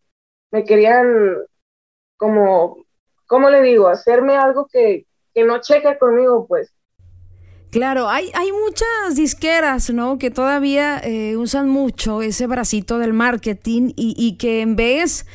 me 0.52 0.64
querían 0.64 1.38
como, 2.16 2.84
¿cómo 3.26 3.50
le 3.50 3.62
digo? 3.62 3.88
Hacerme 3.88 4.36
algo 4.36 4.68
que, 4.72 5.06
que 5.34 5.42
no 5.42 5.60
cheque 5.60 5.98
conmigo, 5.98 6.46
pues. 6.46 6.72
Claro, 7.70 8.08
hay, 8.08 8.30
hay 8.34 8.50
muchas 8.52 9.16
disqueras, 9.16 9.90
¿no? 9.90 10.18
Que 10.18 10.30
todavía 10.30 10.98
eh, 11.02 11.36
usan 11.36 11.68
mucho 11.68 12.22
ese 12.22 12.46
bracito 12.46 12.98
del 12.98 13.12
marketing 13.12 13.92
y, 13.96 14.14
y 14.16 14.36
que 14.36 14.60
en 14.62 14.76
vez 14.76 15.26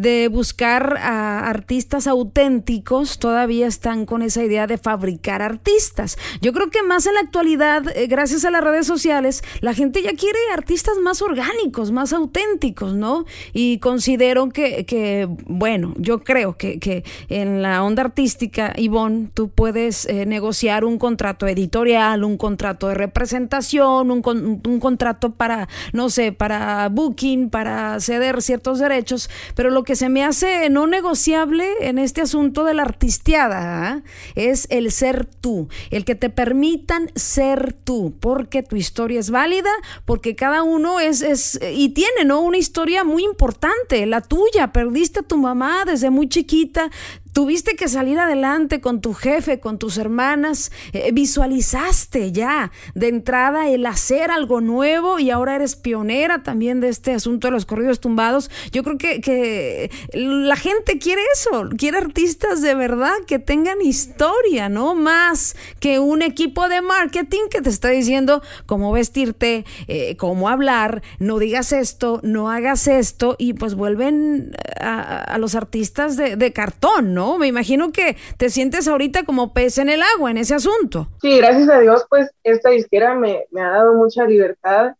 de 0.00 0.28
buscar 0.28 0.96
a 0.98 1.48
artistas 1.48 2.06
auténticos, 2.06 3.18
todavía 3.18 3.66
están 3.66 4.06
con 4.06 4.22
esa 4.22 4.42
idea 4.42 4.66
de 4.66 4.78
fabricar 4.78 5.42
artistas. 5.42 6.18
Yo 6.40 6.52
creo 6.52 6.70
que 6.70 6.82
más 6.82 7.06
en 7.06 7.14
la 7.14 7.20
actualidad, 7.20 7.84
eh, 7.96 8.06
gracias 8.06 8.44
a 8.44 8.50
las 8.50 8.64
redes 8.64 8.86
sociales, 8.86 9.42
la 9.60 9.74
gente 9.74 10.02
ya 10.02 10.12
quiere 10.14 10.38
artistas 10.52 10.98
más 11.02 11.22
orgánicos, 11.22 11.92
más 11.92 12.12
auténticos, 12.12 12.94
¿no? 12.94 13.24
Y 13.52 13.78
considero 13.78 14.48
que, 14.48 14.84
que 14.86 15.28
bueno, 15.46 15.94
yo 15.96 16.22
creo 16.22 16.56
que, 16.56 16.78
que, 16.78 17.04
en 17.28 17.62
la 17.62 17.82
onda 17.82 18.02
artística, 18.02 18.72
Ivonne, 18.76 19.30
tú 19.34 19.48
puedes 19.48 20.06
eh, 20.06 20.26
negociar 20.26 20.84
un 20.84 20.98
contrato 20.98 21.46
editorial, 21.46 22.24
un 22.24 22.36
contrato 22.36 22.88
de 22.88 22.94
representación, 22.94 24.10
un, 24.10 24.22
un 24.66 24.80
contrato 24.80 25.30
para, 25.30 25.68
no 25.92 26.10
sé, 26.10 26.32
para 26.32 26.88
booking, 26.88 27.50
para 27.50 28.00
ceder 28.00 28.42
ciertos 28.42 28.78
derechos, 28.78 29.30
pero 29.54 29.70
lo 29.70 29.83
que 29.84 29.96
se 29.96 30.08
me 30.08 30.24
hace 30.24 30.68
no 30.70 30.86
negociable 30.86 31.66
en 31.80 31.98
este 31.98 32.20
asunto 32.20 32.64
de 32.64 32.74
la 32.74 32.82
artisteada 32.82 33.88
¿ah? 33.88 34.02
es 34.34 34.66
el 34.70 34.90
ser 34.90 35.26
tú, 35.26 35.68
el 35.90 36.04
que 36.04 36.14
te 36.14 36.30
permitan 36.30 37.10
ser 37.14 37.72
tú, 37.72 38.14
porque 38.20 38.62
tu 38.62 38.76
historia 38.76 39.20
es 39.20 39.30
válida, 39.30 39.70
porque 40.04 40.34
cada 40.36 40.62
uno 40.62 41.00
es, 41.00 41.22
es 41.22 41.60
y 41.72 41.90
tiene, 41.90 42.24
¿no? 42.24 42.40
Una 42.40 42.58
historia 42.58 43.04
muy 43.04 43.24
importante, 43.24 44.06
la 44.06 44.20
tuya, 44.20 44.72
perdiste 44.72 45.20
a 45.20 45.22
tu 45.22 45.36
mamá 45.36 45.84
desde 45.84 46.10
muy 46.10 46.28
chiquita, 46.28 46.90
Tuviste 47.34 47.74
que 47.74 47.88
salir 47.88 48.20
adelante 48.20 48.80
con 48.80 49.00
tu 49.00 49.12
jefe, 49.12 49.58
con 49.58 49.76
tus 49.80 49.98
hermanas, 49.98 50.70
eh, 50.92 51.10
visualizaste 51.12 52.30
ya 52.30 52.70
de 52.94 53.08
entrada 53.08 53.68
el 53.68 53.86
hacer 53.86 54.30
algo 54.30 54.60
nuevo 54.60 55.18
y 55.18 55.30
ahora 55.30 55.56
eres 55.56 55.74
pionera 55.74 56.44
también 56.44 56.78
de 56.78 56.90
este 56.90 57.12
asunto 57.12 57.48
de 57.48 57.50
los 57.50 57.66
corridos 57.66 57.98
tumbados. 57.98 58.52
Yo 58.70 58.84
creo 58.84 58.98
que, 58.98 59.20
que 59.20 59.90
la 60.12 60.54
gente 60.54 61.00
quiere 61.00 61.22
eso, 61.34 61.70
quiere 61.76 61.98
artistas 61.98 62.62
de 62.62 62.76
verdad 62.76 63.16
que 63.26 63.40
tengan 63.40 63.82
historia, 63.82 64.68
¿no? 64.68 64.94
Más 64.94 65.56
que 65.80 65.98
un 65.98 66.22
equipo 66.22 66.68
de 66.68 66.82
marketing 66.82 67.48
que 67.50 67.62
te 67.62 67.70
está 67.70 67.88
diciendo 67.88 68.42
cómo 68.66 68.92
vestirte, 68.92 69.64
eh, 69.88 70.16
cómo 70.18 70.48
hablar, 70.48 71.02
no 71.18 71.40
digas 71.40 71.72
esto, 71.72 72.20
no 72.22 72.48
hagas 72.48 72.86
esto 72.86 73.34
y 73.40 73.54
pues 73.54 73.74
vuelven 73.74 74.52
a, 74.78 75.36
los 75.40 75.56
artistas 75.56 76.16
de, 76.16 76.36
de 76.36 76.52
cartón, 76.52 77.12
¿no? 77.12 77.23
Me 77.38 77.46
imagino 77.46 77.92
que 77.92 78.16
te 78.36 78.50
sientes 78.50 78.88
ahorita 78.88 79.24
como 79.24 79.52
pez 79.52 79.78
en 79.78 79.88
el 79.88 80.02
agua 80.02 80.30
en 80.30 80.38
ese 80.38 80.54
asunto. 80.54 81.08
Sí, 81.20 81.38
gracias 81.38 81.68
a 81.68 81.80
Dios, 81.80 82.06
pues 82.08 82.30
esta 82.42 82.70
disquera 82.70 83.14
me, 83.14 83.46
me 83.50 83.62
ha 83.62 83.70
dado 83.70 83.94
mucha 83.94 84.24
libertad 84.24 84.94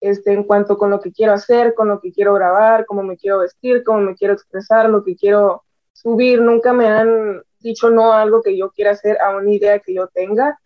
este, 0.00 0.32
en 0.32 0.44
cuanto 0.44 0.78
con 0.78 0.90
lo 0.90 1.00
que 1.00 1.12
quiero 1.12 1.32
hacer, 1.32 1.74
con 1.74 1.88
lo 1.88 2.00
que 2.00 2.12
quiero 2.12 2.34
grabar, 2.34 2.86
cómo 2.86 3.02
me 3.02 3.16
quiero 3.16 3.40
vestir, 3.40 3.82
cómo 3.84 4.00
me 4.00 4.14
quiero 4.14 4.34
expresar, 4.34 4.88
lo 4.88 5.02
que 5.02 5.16
quiero 5.16 5.64
subir. 5.92 6.40
Nunca 6.40 6.72
me 6.72 6.86
han 6.86 7.42
dicho 7.58 7.90
no 7.90 8.12
a 8.12 8.22
algo 8.22 8.42
que 8.42 8.56
yo 8.56 8.70
quiera 8.70 8.92
hacer, 8.92 9.20
a 9.20 9.36
una 9.36 9.50
idea 9.50 9.80
que 9.80 9.94
yo 9.94 10.06
tenga. 10.08 10.58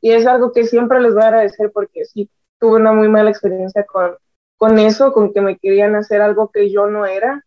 Y 0.00 0.10
es 0.10 0.26
algo 0.26 0.52
que 0.52 0.66
siempre 0.66 1.00
les 1.00 1.14
voy 1.14 1.22
a 1.22 1.28
agradecer 1.28 1.70
porque 1.72 2.04
sí 2.04 2.28
tuve 2.58 2.76
una 2.76 2.92
muy 2.92 3.08
mala 3.08 3.30
experiencia 3.30 3.84
con, 3.84 4.16
con 4.56 4.78
eso, 4.78 5.12
con 5.12 5.32
que 5.32 5.40
me 5.40 5.58
querían 5.58 5.94
hacer 5.94 6.20
algo 6.20 6.50
que 6.50 6.70
yo 6.70 6.88
no 6.88 7.06
era. 7.06 7.44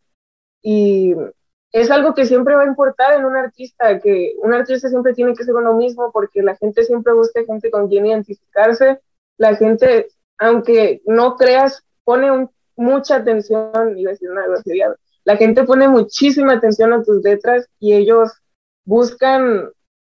Y 0.61 1.13
es 1.75 1.91
algo 1.91 2.13
que 2.13 2.25
siempre 2.25 2.55
va 2.55 2.61
a 2.61 2.67
importar 2.67 3.19
en 3.19 3.25
un 3.25 3.35
artista, 3.35 3.99
que 3.99 4.33
un 4.41 4.53
artista 4.53 4.87
siempre 4.87 5.13
tiene 5.13 5.35
que 5.35 5.43
ser 5.43 5.53
uno 5.55 5.73
mismo 5.73 6.09
porque 6.13 6.41
la 6.41 6.55
gente 6.55 6.85
siempre 6.85 7.11
busca 7.11 7.43
gente 7.43 7.69
con 7.69 7.89
quien 7.89 8.05
identificarse, 8.05 9.01
la 9.37 9.57
gente, 9.57 10.07
aunque 10.37 11.01
no 11.05 11.35
creas, 11.35 11.83
pone 12.05 12.47
mucha 12.77 13.17
atención, 13.17 13.97
y 13.97 14.05
decir 14.05 14.31
una 14.31 14.47
grosería, 14.47 14.95
la 15.25 15.35
gente 15.35 15.65
pone 15.65 15.89
muchísima 15.89 16.53
atención 16.53 16.93
a 16.93 17.03
tus 17.03 17.21
letras 17.21 17.67
y 17.77 17.93
ellos 17.93 18.31
buscan 18.85 19.69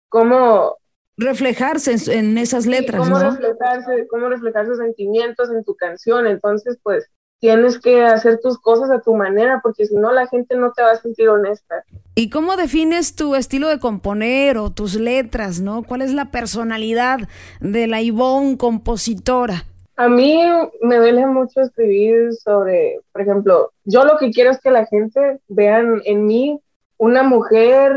cómo 0.10 0.78
reflejarse 1.16 1.96
en, 2.12 2.40
esas 2.40 2.66
letras, 2.66 3.08
cómo 3.08 3.20
reflejarse, 3.20 4.08
cómo 4.10 4.30
reflejar 4.30 4.66
sus 4.66 4.80
sentimientos 4.80 5.52
en 5.52 5.64
tu 5.64 5.76
canción, 5.76 6.26
entonces 6.26 6.80
pues 6.82 7.08
tienes 7.42 7.80
que 7.80 8.04
hacer 8.04 8.40
tus 8.40 8.60
cosas 8.60 8.92
a 8.92 9.02
tu 9.02 9.16
manera, 9.16 9.60
porque 9.62 9.88
si 9.88 9.96
no 9.96 10.14
la 10.14 10.28
gente 10.28 10.56
no 10.56 10.72
te 10.72 10.84
va 10.84 10.92
a 10.92 11.02
sentir 11.02 11.28
honesta. 11.28 11.84
¿Y 12.14 12.30
cómo 12.30 12.56
defines 12.56 13.16
tu 13.16 13.36
estilo 13.36 13.68
de 13.68 13.80
componer 13.80 14.60
o 14.60 14.70
tus 14.70 14.96
letras, 14.96 15.60
no? 15.60 15.82
¿Cuál 15.82 16.04
es 16.04 16.14
la 16.14 16.26
personalidad 16.26 17.20
de 17.60 17.88
la 17.88 18.00
Ivonne 18.00 18.58
compositora? 18.58 19.66
A 19.96 20.08
mí 20.08 20.40
me 20.82 20.98
duele 20.98 21.26
mucho 21.26 21.62
escribir 21.62 22.34
sobre, 22.34 23.00
por 23.12 23.24
ejemplo, 23.24 23.72
yo 23.86 24.06
lo 24.06 24.18
que 24.20 24.30
quiero 24.30 24.52
es 24.52 24.60
que 24.62 24.70
la 24.70 24.86
gente 24.86 25.40
vean 25.48 26.02
en 26.06 26.28
mí 26.28 26.60
una 26.98 27.24
mujer 27.24 27.92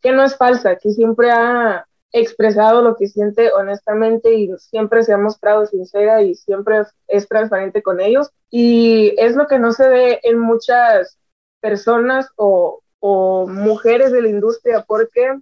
que 0.00 0.10
no 0.10 0.24
es 0.24 0.36
falsa, 0.36 0.74
que 0.74 0.90
siempre 0.90 1.30
ha 1.30 1.86
expresado 2.12 2.82
lo 2.82 2.96
que 2.96 3.08
siente 3.08 3.52
honestamente 3.52 4.34
y 4.34 4.50
siempre 4.58 5.02
se 5.02 5.12
ha 5.12 5.18
mostrado 5.18 5.66
sincera 5.66 6.22
y 6.22 6.34
siempre 6.34 6.82
es 7.08 7.28
transparente 7.28 7.82
con 7.82 8.00
ellos. 8.00 8.30
Y 8.50 9.14
es 9.18 9.34
lo 9.34 9.46
que 9.46 9.58
no 9.58 9.72
se 9.72 9.88
ve 9.88 10.20
en 10.22 10.38
muchas 10.38 11.18
personas 11.60 12.28
o, 12.36 12.82
o 13.00 13.46
mujeres 13.46 14.12
de 14.12 14.22
la 14.22 14.28
industria 14.28 14.84
porque 14.86 15.38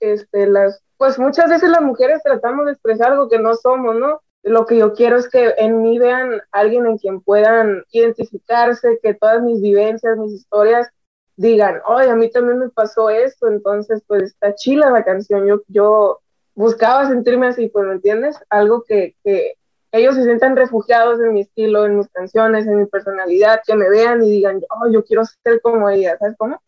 este, 0.00 0.46
las, 0.46 0.82
pues 0.96 1.18
muchas 1.18 1.48
veces 1.48 1.70
las 1.70 1.82
mujeres 1.82 2.22
tratamos 2.22 2.66
de 2.66 2.72
expresar 2.72 3.12
algo 3.12 3.28
que 3.28 3.38
no 3.38 3.54
somos, 3.54 3.96
¿no? 3.96 4.20
Lo 4.42 4.66
que 4.66 4.78
yo 4.78 4.94
quiero 4.94 5.16
es 5.16 5.28
que 5.28 5.54
en 5.58 5.82
mí 5.82 5.98
vean 5.98 6.40
alguien 6.50 6.86
en 6.86 6.98
quien 6.98 7.20
puedan 7.20 7.84
identificarse, 7.90 8.98
que 9.02 9.14
todas 9.14 9.42
mis 9.42 9.60
vivencias, 9.60 10.16
mis 10.16 10.32
historias 10.32 10.88
digan, 11.40 11.80
oye, 11.86 12.10
a 12.10 12.16
mí 12.16 12.30
también 12.30 12.58
me 12.58 12.68
pasó 12.68 13.08
esto, 13.08 13.48
entonces 13.48 14.02
pues 14.06 14.24
está 14.24 14.54
chila 14.54 14.90
la 14.90 15.04
canción, 15.04 15.46
yo, 15.46 15.62
yo 15.68 16.20
buscaba 16.54 17.08
sentirme 17.08 17.46
así, 17.46 17.68
pues, 17.68 17.86
¿me 17.86 17.94
entiendes? 17.94 18.38
Algo 18.50 18.84
que, 18.84 19.16
que 19.24 19.54
ellos 19.90 20.16
se 20.16 20.24
sientan 20.24 20.54
refugiados 20.54 21.18
en 21.20 21.32
mi 21.32 21.40
estilo, 21.40 21.86
en 21.86 21.96
mis 21.96 22.10
canciones, 22.10 22.66
en 22.66 22.76
mi 22.80 22.86
personalidad, 22.86 23.62
que 23.66 23.74
me 23.74 23.88
vean 23.88 24.22
y 24.22 24.30
digan, 24.30 24.60
oh, 24.68 24.90
yo 24.92 25.02
quiero 25.02 25.22
ser 25.24 25.62
como 25.62 25.88
ella, 25.88 26.18
¿sabes 26.18 26.36
cómo? 26.36 26.60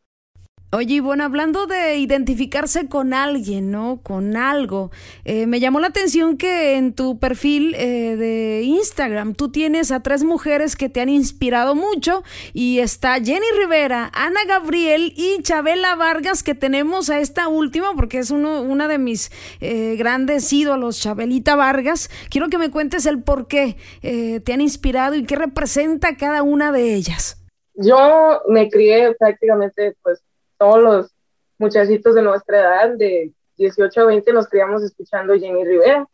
Oye, 0.75 1.03
bueno, 1.03 1.25
hablando 1.25 1.67
de 1.67 1.97
identificarse 1.97 2.89
con 2.89 3.13
alguien, 3.13 3.71
¿no? 3.71 4.01
Con 4.03 4.39
algo, 4.39 4.91
eh, 5.27 5.47
me 5.47 5.61
llamó 5.61 5.81
la 5.81 5.89
atención 5.89 6.39
que 6.39 6.77
en 6.79 6.95
tu 6.95 7.19
perfil 7.19 7.75
eh, 7.75 8.17
de 8.17 8.63
Instagram. 8.63 9.35
Tú 9.35 9.53
tienes 9.53 9.93
a 9.93 10.01
tres 10.01 10.25
mujeres 10.25 10.75
que 10.75 10.89
te 10.89 11.03
han 11.03 11.11
inspirado 11.11 11.75
mucho 11.75 12.23
y 12.55 12.79
está 12.79 13.17
Jenny 13.23 13.45
Rivera, 13.61 14.11
Ana 14.15 14.41
Gabriel 14.49 15.13
y 15.15 15.43
Chabela 15.43 15.95
Vargas 15.95 16.43
que 16.43 16.55
tenemos 16.55 17.11
a 17.11 17.21
esta 17.21 17.49
última 17.49 17.89
porque 17.95 18.17
es 18.17 18.31
uno, 18.31 18.63
una 18.63 18.89
de 18.89 18.97
mis 18.97 19.31
eh, 19.61 19.97
grandes 19.99 20.51
ídolos, 20.55 20.99
Chabelita 20.99 21.55
Vargas. 21.55 22.09
Quiero 22.31 22.49
que 22.49 22.57
me 22.57 22.71
cuentes 22.71 23.05
el 23.05 23.23
por 23.23 23.47
qué 23.47 23.77
eh, 24.01 24.41
te 24.41 24.55
han 24.55 24.63
inspirado 24.63 25.17
y 25.17 25.27
qué 25.27 25.37
representa 25.37 26.17
cada 26.17 26.43
una 26.43 26.73
de 26.73 26.95
ellas. 26.95 27.37
Yo 27.75 28.41
me 28.49 28.71
crié 28.71 29.15
prácticamente 29.19 29.97
pues 30.03 30.23
todos 30.63 30.81
los 30.81 31.11
muchachitos 31.59 32.15
de 32.15 32.23
nuestra 32.23 32.61
edad, 32.61 32.91
de 32.97 33.33
18 33.57 34.01
a 34.01 34.05
20, 34.05 34.33
nos 34.33 34.47
criamos 34.47 34.85
escuchando 34.85 35.35
Jenny 35.35 35.65
Rivera, 35.65 36.07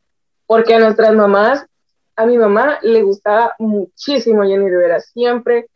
porque 0.46 0.74
a 0.74 0.78
nuestras 0.78 1.14
mamás, 1.14 1.66
a 2.16 2.24
mi 2.24 2.38
mamá 2.38 2.78
le 2.80 3.02
gustaba 3.02 3.54
muchísimo 3.58 4.44
Jenny 4.44 4.70
Rivera, 4.70 5.00
siempre, 5.00 5.68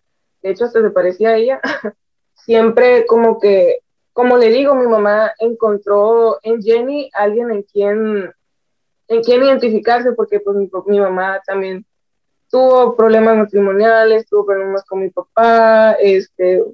de 0.43 0.50
hecho 0.50 0.64
hasta 0.64 0.81
se 0.81 0.88
parecía 0.88 1.29
a 1.29 1.37
ella, 1.37 1.61
siempre 2.35 3.05
como 3.05 3.38
que, 3.38 3.81
como 4.14 4.38
le 4.38 4.49
digo, 4.49 4.75
mi 4.75 4.87
mamá 4.87 5.33
encontró 5.38 6.38
en 6.43 6.62
Jenny 6.62 7.11
alguien 7.12 7.50
en 7.50 7.62
quien, 7.64 8.33
en 9.09 9.23
quien 9.23 9.43
identificarse, 9.43 10.12
porque 10.12 10.41
pues 10.41 10.57
mi, 10.57 10.71
mi 10.87 10.99
mamá 10.99 11.43
también 11.47 11.85
tuvo 12.50 12.97
problemas 12.97 13.37
matrimoniales, 13.37 14.26
tuvo 14.26 14.47
problemas 14.47 14.83
con 14.87 15.00
mi 15.00 15.11
papá, 15.11 15.93
este, 16.00 16.64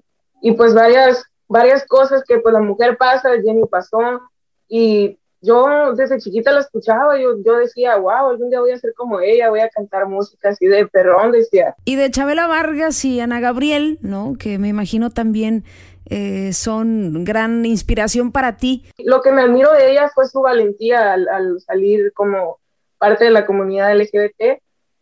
y 0.43 0.53
pues 0.53 0.73
varias 0.75 1.25
varias 1.49 1.87
cosas 1.87 2.23
que 2.27 2.39
pues 2.39 2.53
la 2.53 2.61
mujer 2.61 2.97
pasa, 2.97 3.31
Jenny 3.43 3.67
pasó, 3.67 4.21
y 4.69 5.19
yo 5.41 5.95
desde 5.95 6.19
chiquita 6.19 6.53
la 6.53 6.61
escuchaba, 6.61 7.19
yo, 7.19 7.37
yo 7.45 7.57
decía, 7.57 7.97
wow, 7.97 8.31
algún 8.31 8.51
día 8.51 8.61
voy 8.61 8.73
a 8.73 8.79
ser 8.79 8.93
como 8.95 9.21
ella, 9.21 9.51
voy 9.51 9.61
a 9.61 9.71
cantar 9.71 10.07
música 10.07 10.51
así 10.51 10.67
de 10.67 10.87
perrón, 10.87 11.33
decía. 11.33 11.75
Y 11.85 11.97
de 11.97 12.11
Chabela 12.11 12.47
Vargas 12.47 13.05
y 13.05 13.21
Ana 13.21 13.41
Gabriel, 13.41 13.99
¿no? 14.03 14.35
Que 14.39 14.59
me 14.59 14.69
imagino 14.69 15.11
también 15.11 15.65
eh, 16.07 16.53
son 16.53 17.25
gran 17.25 17.65
inspiración 17.65 18.33
para 18.33 18.57
ti. 18.57 18.85
Lo 18.99 19.23
que 19.23 19.31
me 19.31 19.43
admiro 19.43 19.73
de 19.73 19.93
ella 19.93 20.11
fue 20.15 20.27
su 20.27 20.41
valentía 20.41 21.13
al, 21.13 21.61
salir 21.61 22.13
como 22.15 22.59
parte 22.99 23.25
de 23.25 23.31
la 23.31 23.47
comunidad 23.47 23.97
LGBT. 23.97 24.61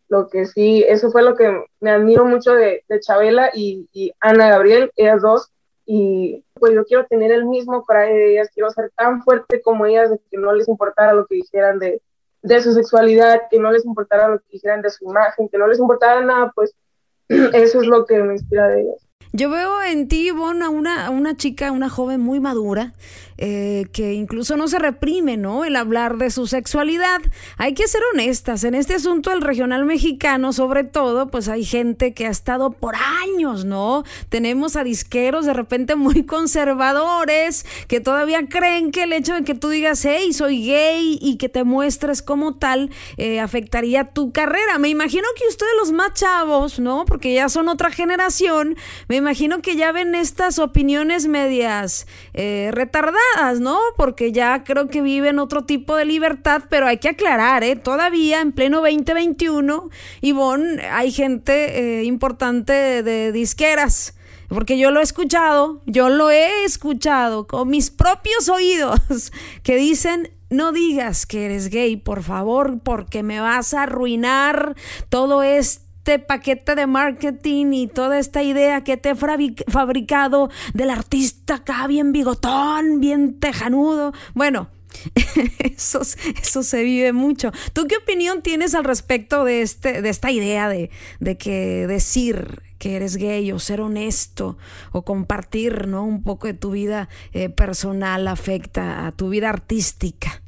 Lo 0.09 0.29
que 0.29 0.45
sí, 0.45 0.85
eso 0.87 1.11
fue 1.11 1.23
lo 1.23 1.35
que 1.35 1.65
me 1.79 1.89
admiro 1.89 2.25
mucho 2.25 2.53
de, 2.53 2.83
de 2.87 2.99
Chabela 2.99 3.49
y, 3.53 3.89
y 3.91 4.13
Ana 4.19 4.49
Gabriel, 4.49 4.91
ellas 4.95 5.21
dos 5.21 5.51
y 5.89 6.43
pues 6.55 6.73
yo 6.73 6.83
quiero 6.83 7.05
tener 7.07 7.31
el 7.31 7.45
mismo 7.45 7.85
coraje 7.85 8.11
de 8.13 8.31
ellas, 8.33 8.49
quiero 8.53 8.69
ser 8.71 8.91
tan 8.95 9.23
fuerte 9.23 9.61
como 9.61 9.85
ellas, 9.85 10.11
de 10.11 10.19
que 10.29 10.37
no 10.37 10.53
les 10.53 10.67
importara 10.67 11.13
lo 11.13 11.25
que 11.25 11.35
dijeran 11.35 11.79
de, 11.79 12.01
de 12.41 12.61
su 12.61 12.73
sexualidad, 12.73 13.43
que 13.49 13.57
no 13.57 13.71
les 13.71 13.85
importara 13.85 14.27
lo 14.27 14.39
que 14.39 14.45
dijeran 14.51 14.81
de 14.81 14.89
su 14.89 15.05
imagen, 15.05 15.47
que 15.47 15.57
no 15.57 15.65
les 15.65 15.79
importara 15.79 16.19
nada, 16.19 16.51
pues 16.53 16.75
eso 17.29 17.81
es 17.81 17.87
lo 17.87 18.05
que 18.05 18.21
me 18.21 18.33
inspira 18.33 18.67
de 18.67 18.81
ellas. 18.81 19.06
Yo 19.37 19.51
veo 19.51 19.83
en 19.83 20.07
ti, 20.07 20.29
Ivonne, 20.29 20.67
una, 20.67 21.11
una 21.11 21.37
chica, 21.37 21.71
una 21.71 21.89
joven 21.89 22.19
muy 22.19 22.39
madura, 22.39 22.93
eh, 23.37 23.85
que 23.93 24.15
incluso 24.15 24.57
no 24.57 24.67
se 24.67 24.79
reprime, 24.79 25.37
¿no? 25.37 25.63
El 25.63 25.75
hablar 25.75 26.17
de 26.17 26.31
su 26.31 26.47
sexualidad. 26.47 27.21
Hay 27.57 27.75
que 27.75 27.87
ser 27.87 28.01
honestas, 28.11 28.63
en 28.63 28.73
este 28.73 28.95
asunto 28.95 29.29
del 29.29 29.41
regional 29.41 29.85
mexicano, 29.85 30.53
sobre 30.53 30.85
todo, 30.85 31.27
pues 31.27 31.49
hay 31.49 31.65
gente 31.65 32.15
que 32.15 32.25
ha 32.25 32.31
estado 32.31 32.71
por 32.71 32.95
años, 32.95 33.63
¿no? 33.63 34.03
Tenemos 34.29 34.75
a 34.75 34.83
disqueros 34.83 35.45
de 35.45 35.53
repente 35.53 35.95
muy 35.95 36.25
conservadores 36.25 37.63
que 37.87 37.99
todavía 37.99 38.49
creen 38.49 38.89
que 38.89 39.03
el 39.03 39.13
hecho 39.13 39.35
de 39.35 39.43
que 39.43 39.53
tú 39.53 39.69
digas, 39.69 40.03
hey, 40.03 40.33
soy 40.33 40.65
gay 40.65 41.19
y 41.21 41.37
que 41.37 41.47
te 41.47 41.63
muestres 41.63 42.23
como 42.23 42.55
tal, 42.55 42.89
eh, 43.17 43.39
afectaría 43.39 44.05
tu 44.05 44.31
carrera. 44.31 44.79
Me 44.79 44.89
imagino 44.89 45.27
que 45.37 45.47
ustedes 45.47 45.73
los 45.77 45.91
más 45.91 46.15
chavos, 46.15 46.79
¿no? 46.79 47.05
Porque 47.05 47.35
ya 47.35 47.49
son 47.49 47.69
otra 47.69 47.91
generación, 47.91 48.75
me 49.07 49.26
imagino 49.27 49.61
que 49.61 49.75
ya 49.75 49.91
ven 49.91 50.15
estas 50.15 50.57
opiniones 50.57 51.27
medias 51.27 52.07
eh, 52.33 52.69
retardadas 52.71 53.59
¿no? 53.59 53.77
Porque 53.97 54.31
ya 54.31 54.63
creo 54.63 54.87
que 54.87 55.01
viven 55.01 55.37
otro 55.37 55.65
tipo 55.65 55.97
de 55.97 56.05
libertad, 56.05 56.63
pero 56.69 56.87
hay 56.87 56.99
que 56.99 57.09
aclarar, 57.09 57.61
¿eh? 57.61 57.75
Todavía 57.75 58.39
en 58.39 58.53
pleno 58.53 58.77
2021, 58.77 59.89
Ivonne, 60.21 60.81
hay 60.89 61.11
gente 61.11 61.99
eh, 61.99 62.03
importante 62.05 63.03
de, 63.03 63.33
disqueras. 63.33 64.15
Porque 64.47 64.77
yo 64.77 64.91
lo 64.91 65.01
he 65.01 65.03
escuchado, 65.03 65.81
yo 65.85 66.07
lo 66.07 66.31
he 66.31 66.63
escuchado 66.63 67.47
con 67.47 67.67
mis 67.67 67.91
propios 67.91 68.47
oídos 68.47 69.33
que 69.61 69.75
dicen, 69.75 70.31
no 70.49 70.71
digas 70.71 71.25
que 71.25 71.47
eres 71.47 71.69
gay, 71.69 71.97
por 71.97 72.23
favor, 72.23 72.79
porque 72.81 73.23
me 73.23 73.41
vas 73.41 73.73
a 73.73 73.83
arruinar 73.83 74.77
todo 75.09 75.43
esto 75.43 75.86
este 76.07 76.19
paquete 76.19 76.75
de 76.75 76.87
marketing 76.87 77.73
y 77.73 77.87
toda 77.87 78.17
esta 78.17 78.41
idea 78.41 78.81
que 78.81 78.95
te 78.95 79.09
he 79.09 79.15
fabricado 79.15 80.49
del 80.73 80.89
artista 80.89 81.55
acá 81.55 81.85
bien 81.85 82.13
bigotón, 82.13 83.01
bien 83.01 83.41
tejanudo. 83.41 84.13
Bueno, 84.33 84.69
eso, 85.59 85.99
eso 86.41 86.63
se 86.63 86.83
vive 86.83 87.11
mucho. 87.11 87.51
¿Tú 87.73 87.87
qué 87.87 87.97
opinión 87.97 88.41
tienes 88.41 88.73
al 88.73 88.85
respecto 88.85 89.43
de, 89.43 89.61
este, 89.61 90.01
de 90.01 90.07
esta 90.07 90.31
idea 90.31 90.69
de, 90.69 90.91
de 91.19 91.37
que 91.37 91.87
decir 91.87 92.61
que 92.79 92.95
eres 92.95 93.17
gay 93.17 93.51
o 93.51 93.59
ser 93.59 93.81
honesto 93.81 94.57
o 94.93 95.01
compartir 95.01 95.89
¿no? 95.89 96.05
un 96.05 96.23
poco 96.23 96.47
de 96.47 96.53
tu 96.53 96.71
vida 96.71 97.09
eh, 97.33 97.49
personal 97.49 98.29
afecta 98.29 99.07
a 99.07 99.11
tu 99.11 99.27
vida 99.27 99.49
artística? 99.49 100.41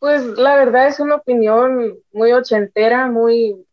Pues 0.00 0.22
la 0.22 0.54
verdad 0.54 0.86
es 0.86 1.00
una 1.00 1.14
opinión 1.14 1.94
muy 2.12 2.32
ochentera, 2.32 3.10
muy, 3.10 3.66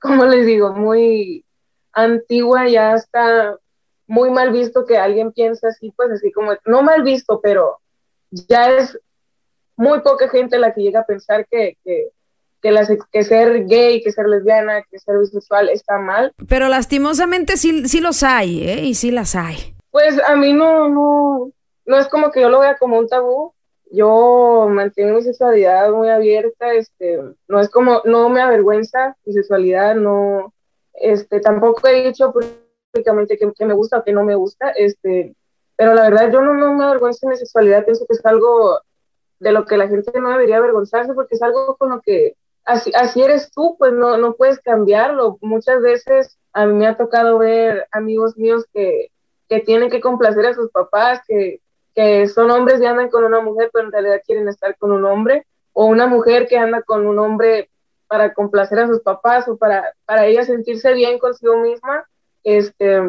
como 0.00 0.24
les 0.24 0.46
digo, 0.46 0.72
muy 0.72 1.44
antigua, 1.92 2.68
ya 2.68 2.94
está 2.94 3.56
muy 4.06 4.30
mal 4.30 4.52
visto 4.52 4.86
que 4.86 4.96
alguien 4.96 5.32
piense 5.32 5.68
así, 5.68 5.92
pues 5.96 6.10
así 6.10 6.32
como, 6.32 6.52
no 6.64 6.82
mal 6.82 7.02
visto, 7.02 7.40
pero 7.42 7.78
ya 8.30 8.70
es 8.70 8.98
muy 9.76 10.00
poca 10.00 10.28
gente 10.28 10.58
la 10.58 10.72
que 10.72 10.82
llega 10.82 11.00
a 11.00 11.06
pensar 11.06 11.46
que, 11.48 11.76
que, 11.84 12.08
que, 12.60 13.24
ser 13.24 13.66
gay, 13.66 14.02
que 14.02 14.12
ser 14.12 14.26
lesbiana, 14.26 14.82
que 14.90 14.98
ser 14.98 15.18
bisexual 15.18 15.68
está 15.68 15.98
mal. 15.98 16.32
Pero 16.48 16.68
lastimosamente 16.68 17.56
sí, 17.56 17.86
sí 17.86 18.00
los 18.00 18.22
hay, 18.22 18.68
¿eh? 18.68 18.84
Y 18.84 18.94
sí 18.94 19.10
las 19.10 19.34
hay. 19.36 19.74
Pues 19.90 20.18
a 20.26 20.36
mí 20.36 20.52
no, 20.52 20.88
no, 20.88 21.52
no 21.86 21.98
es 21.98 22.08
como 22.08 22.30
que 22.30 22.40
yo 22.40 22.48
lo 22.48 22.60
vea 22.60 22.76
como 22.76 22.98
un 22.98 23.08
tabú, 23.08 23.52
yo 23.90 24.66
mantengo 24.68 25.14
mi 25.14 25.22
sexualidad 25.22 25.90
muy 25.92 26.08
abierta, 26.08 26.72
este, 26.72 27.20
no 27.46 27.60
es 27.60 27.70
como, 27.70 28.02
no 28.04 28.28
me 28.28 28.40
avergüenza 28.40 29.16
mi 29.24 29.32
sexualidad, 29.32 29.94
no, 29.96 30.52
este, 30.94 31.40
tampoco 31.40 31.86
he 31.88 32.04
dicho 32.06 32.32
públicamente 32.32 33.38
que, 33.38 33.66
me 33.66 33.74
gusta 33.74 33.98
o 33.98 34.04
que 34.04 34.12
no 34.12 34.24
me 34.24 34.34
gusta, 34.34 34.70
este, 34.70 35.34
pero 35.76 35.94
la 35.94 36.02
verdad 36.10 36.30
yo 36.32 36.40
no, 36.40 36.54
no 36.54 36.74
me 36.74 36.84
avergüenzo 36.84 37.26
de 37.26 37.30
mi 37.30 37.36
sexualidad, 37.36 37.84
pienso 37.84 38.06
que 38.06 38.14
es 38.14 38.26
algo 38.26 38.80
de 39.38 39.52
lo 39.52 39.64
que 39.64 39.76
la 39.76 39.88
gente 39.88 40.18
no 40.20 40.30
debería 40.30 40.56
avergonzarse 40.56 41.14
porque 41.14 41.36
es 41.36 41.42
algo 41.42 41.76
con 41.76 41.90
lo 41.90 42.00
que 42.00 42.34
así, 42.64 42.92
así 42.94 43.22
eres 43.22 43.50
tú, 43.50 43.76
pues 43.78 43.92
no, 43.92 44.16
no 44.18 44.34
puedes 44.34 44.60
cambiarlo. 44.60 45.38
Muchas 45.40 45.80
veces 45.80 46.38
a 46.52 46.66
mí 46.66 46.74
me 46.74 46.86
ha 46.86 46.96
tocado 46.96 47.38
ver 47.38 47.86
amigos 47.92 48.36
míos 48.36 48.66
que, 48.72 49.10
que 49.48 49.60
tienen 49.60 49.90
que 49.90 50.00
complacer 50.00 50.46
a 50.46 50.54
sus 50.54 50.70
papás, 50.70 51.20
que, 51.26 51.60
que 51.98 52.28
son 52.28 52.48
hombres 52.52 52.80
y 52.80 52.86
andan 52.86 53.08
con 53.08 53.24
una 53.24 53.40
mujer, 53.40 53.70
pero 53.72 53.86
en 53.86 53.90
realidad 53.90 54.22
quieren 54.24 54.46
estar 54.46 54.76
con 54.78 54.92
un 54.92 55.04
hombre, 55.04 55.44
o 55.72 55.86
una 55.86 56.06
mujer 56.06 56.46
que 56.46 56.56
anda 56.56 56.80
con 56.82 57.04
un 57.08 57.18
hombre 57.18 57.70
para 58.06 58.32
complacer 58.34 58.78
a 58.78 58.86
sus 58.86 59.00
papás 59.00 59.48
o 59.48 59.56
para, 59.56 59.92
para 60.04 60.26
ella 60.26 60.44
sentirse 60.44 60.92
bien 60.92 61.18
consigo 61.18 61.56
misma, 61.56 62.08
este, 62.44 63.00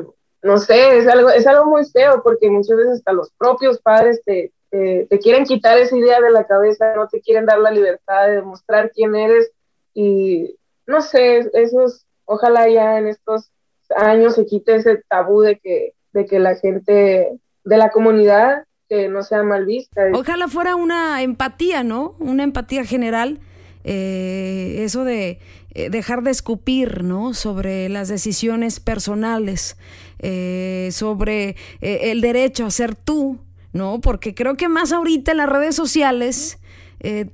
no 0.41 0.57
sé, 0.57 0.97
es 0.97 1.07
algo, 1.07 1.29
es 1.29 1.45
algo 1.45 1.67
muy 1.67 1.85
feo 1.85 2.23
porque 2.23 2.49
muchas 2.49 2.77
veces 2.77 2.93
hasta 2.93 3.13
los 3.13 3.29
propios 3.37 3.79
padres 3.79 4.23
te, 4.25 4.51
te, 4.71 5.19
quieren 5.19 5.43
quitar 5.43 5.77
esa 5.77 5.95
idea 5.95 6.19
de 6.19 6.31
la 6.31 6.47
cabeza, 6.47 6.95
no 6.95 7.07
te 7.07 7.21
quieren 7.21 7.45
dar 7.45 7.59
la 7.59 7.69
libertad 7.69 8.25
de 8.25 8.37
demostrar 8.37 8.89
quién 8.91 9.15
eres 9.15 9.51
y 9.93 10.57
no 10.87 11.03
sé, 11.03 11.47
esos, 11.53 12.07
ojalá 12.25 12.67
ya 12.67 12.97
en 12.97 13.05
estos 13.05 13.51
años 13.95 14.33
se 14.33 14.47
quite 14.47 14.77
ese 14.77 15.03
tabú 15.07 15.41
de 15.41 15.59
que, 15.59 15.93
de 16.11 16.25
que 16.25 16.39
la 16.39 16.55
gente 16.55 17.37
de 17.63 17.77
la 17.77 17.91
comunidad 17.91 18.65
que 18.89 19.07
no 19.07 19.23
sea 19.23 19.43
mal 19.43 19.65
vista. 19.65 20.01
Ojalá 20.13 20.47
fuera 20.47 20.75
una 20.75 21.21
empatía, 21.21 21.83
¿no? 21.83 22.15
Una 22.19 22.43
empatía 22.43 22.83
general. 22.83 23.39
Eh, 23.83 24.83
eso 24.83 25.05
de 25.05 25.39
eh, 25.73 25.89
dejar 25.89 26.23
de 26.23 26.31
escupir, 26.31 27.03
¿no? 27.03 27.33
Sobre 27.33 27.87
las 27.87 28.09
decisiones 28.09 28.79
personales, 28.79 29.77
eh, 30.17 30.89
sobre 30.91 31.55
el 31.79 32.19
derecho 32.21 32.65
a 32.65 32.71
ser 32.71 32.95
tú, 32.95 33.39
¿no? 33.71 34.01
Porque 34.01 34.33
creo 34.33 34.55
que 34.55 34.67
más 34.67 34.91
ahorita 34.91 35.31
en 35.31 35.37
las 35.37 35.49
redes 35.49 35.75
sociales, 35.75 36.57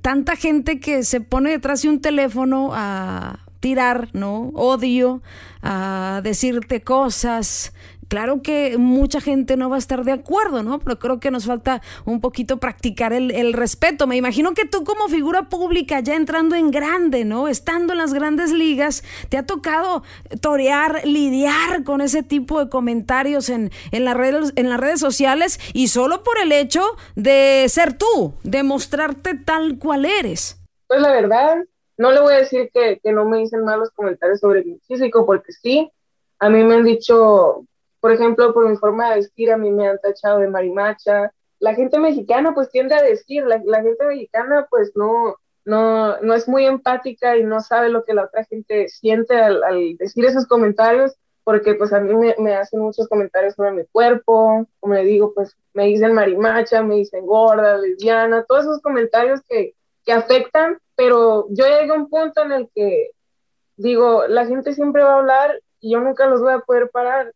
tanta 0.00 0.36
gente 0.36 0.78
que 0.78 1.02
se 1.02 1.20
pone 1.20 1.50
detrás 1.50 1.82
de 1.82 1.88
un 1.88 2.00
teléfono 2.00 2.70
a 2.72 3.40
tirar, 3.58 4.10
¿no? 4.12 4.50
Odio, 4.54 5.22
a 5.60 6.20
decirte 6.22 6.82
cosas 6.82 7.72
claro 8.08 8.42
que 8.42 8.78
mucha 8.78 9.20
gente 9.20 9.56
no 9.56 9.70
va 9.70 9.76
a 9.76 9.78
estar 9.78 10.04
de 10.04 10.12
acuerdo, 10.12 10.62
¿no? 10.62 10.78
Pero 10.78 10.98
creo 10.98 11.20
que 11.20 11.30
nos 11.30 11.46
falta 11.46 11.82
un 12.04 12.20
poquito 12.20 12.58
practicar 12.58 13.12
el, 13.12 13.52
respeto. 13.52 14.06
Me 14.06 14.16
imagino 14.16 14.54
que 14.54 14.66
tú 14.66 14.84
como 14.84 15.08
figura 15.08 15.48
pública, 15.48 16.00
ya 16.00 16.14
entrando 16.14 16.56
en 16.56 16.70
grande, 16.70 17.24
¿no? 17.24 17.48
Estando 17.48 17.92
en 17.92 17.98
las 17.98 18.12
grandes 18.12 18.52
ligas, 18.52 19.04
te 19.28 19.36
ha 19.36 19.44
tocado 19.44 20.02
torear, 20.40 21.02
lidiar 21.04 21.84
con 21.84 22.00
ese 22.00 22.22
tipo 22.22 22.62
de 22.62 22.68
comentarios 22.68 23.48
en, 23.48 23.70
en, 23.92 24.04
las 24.04 24.16
redes, 24.16 24.52
en 24.56 24.68
las 24.68 24.80
redes 24.80 25.00
sociales 25.00 25.58
y 25.72 25.88
solo 25.88 26.22
por 26.22 26.38
el 26.38 26.52
hecho 26.52 26.82
de 27.14 27.66
ser 27.68 27.92
tú, 27.94 28.34
de 28.42 28.62
mostrarte 28.62 29.34
tal 29.34 29.78
cual 29.78 30.04
eres. 30.04 30.58
Pues 30.88 31.00
la 31.00 31.10
verdad, 31.10 31.56
no 31.96 32.12
le 32.12 32.20
voy 32.20 32.34
a 32.34 32.38
decir 32.38 32.70
que, 32.72 33.00
que 33.02 33.12
no 33.12 33.24
me 33.24 33.38
dicen 33.38 33.64
malos 33.64 33.90
comentarios 33.90 34.40
sobre 34.40 34.64
mi 34.64 34.78
físico, 34.86 35.24
porque 35.24 35.52
sí, 35.52 35.90
a 36.38 36.48
mí 36.48 36.62
me 36.62 36.74
han 36.74 36.84
dicho, 36.84 37.64
por 38.06 38.12
ejemplo, 38.12 38.54
por 38.54 38.68
mi 38.68 38.76
forma 38.76 39.10
de 39.10 39.16
vestir, 39.16 39.50
a 39.50 39.56
mí 39.56 39.68
me 39.72 39.88
han 39.88 39.98
tachado 39.98 40.38
de 40.38 40.46
marimacha. 40.46 41.32
La 41.58 41.74
gente 41.74 41.98
mexicana 41.98 42.54
pues 42.54 42.70
tiende 42.70 42.94
a 42.94 43.02
decir, 43.02 43.44
la, 43.44 43.60
la 43.64 43.82
gente 43.82 44.06
mexicana 44.06 44.64
pues 44.70 44.92
no, 44.94 45.34
no, 45.64 46.16
no 46.20 46.34
es 46.34 46.46
muy 46.46 46.66
empática 46.66 47.36
y 47.36 47.42
no 47.42 47.58
sabe 47.60 47.88
lo 47.88 48.04
que 48.04 48.14
la 48.14 48.26
otra 48.26 48.44
gente 48.44 48.88
siente 48.88 49.34
al, 49.34 49.60
al 49.64 49.96
decir 49.96 50.24
esos 50.24 50.46
comentarios, 50.46 51.16
porque 51.42 51.74
pues 51.74 51.92
a 51.92 51.98
mí 51.98 52.14
me, 52.14 52.36
me, 52.38 52.54
hacen 52.54 52.78
muchos 52.78 53.08
comentarios 53.08 53.54
sobre 53.54 53.72
mi 53.72 53.84
cuerpo, 53.86 54.68
como 54.78 54.94
le 54.94 55.02
digo, 55.02 55.34
pues 55.34 55.56
me 55.74 55.86
dicen 55.86 56.12
marimacha, 56.12 56.84
me 56.84 56.94
dicen 56.94 57.26
gorda, 57.26 57.76
lesbiana, 57.76 58.44
todos 58.44 58.66
esos 58.66 58.82
comentarios 58.82 59.40
que, 59.48 59.74
que 60.04 60.12
afectan, 60.12 60.78
pero 60.94 61.46
yo 61.50 61.66
llegué 61.66 61.90
a 61.90 61.94
un 61.94 62.08
punto 62.08 62.44
en 62.44 62.52
el 62.52 62.70
que 62.72 63.10
digo, 63.76 64.28
la 64.28 64.46
gente 64.46 64.74
siempre 64.74 65.02
va 65.02 65.14
a 65.14 65.18
hablar 65.18 65.60
y 65.80 65.90
yo 65.90 65.98
nunca 65.98 66.28
los 66.28 66.40
voy 66.40 66.52
a 66.52 66.60
poder 66.60 66.88
parar. 66.90 67.32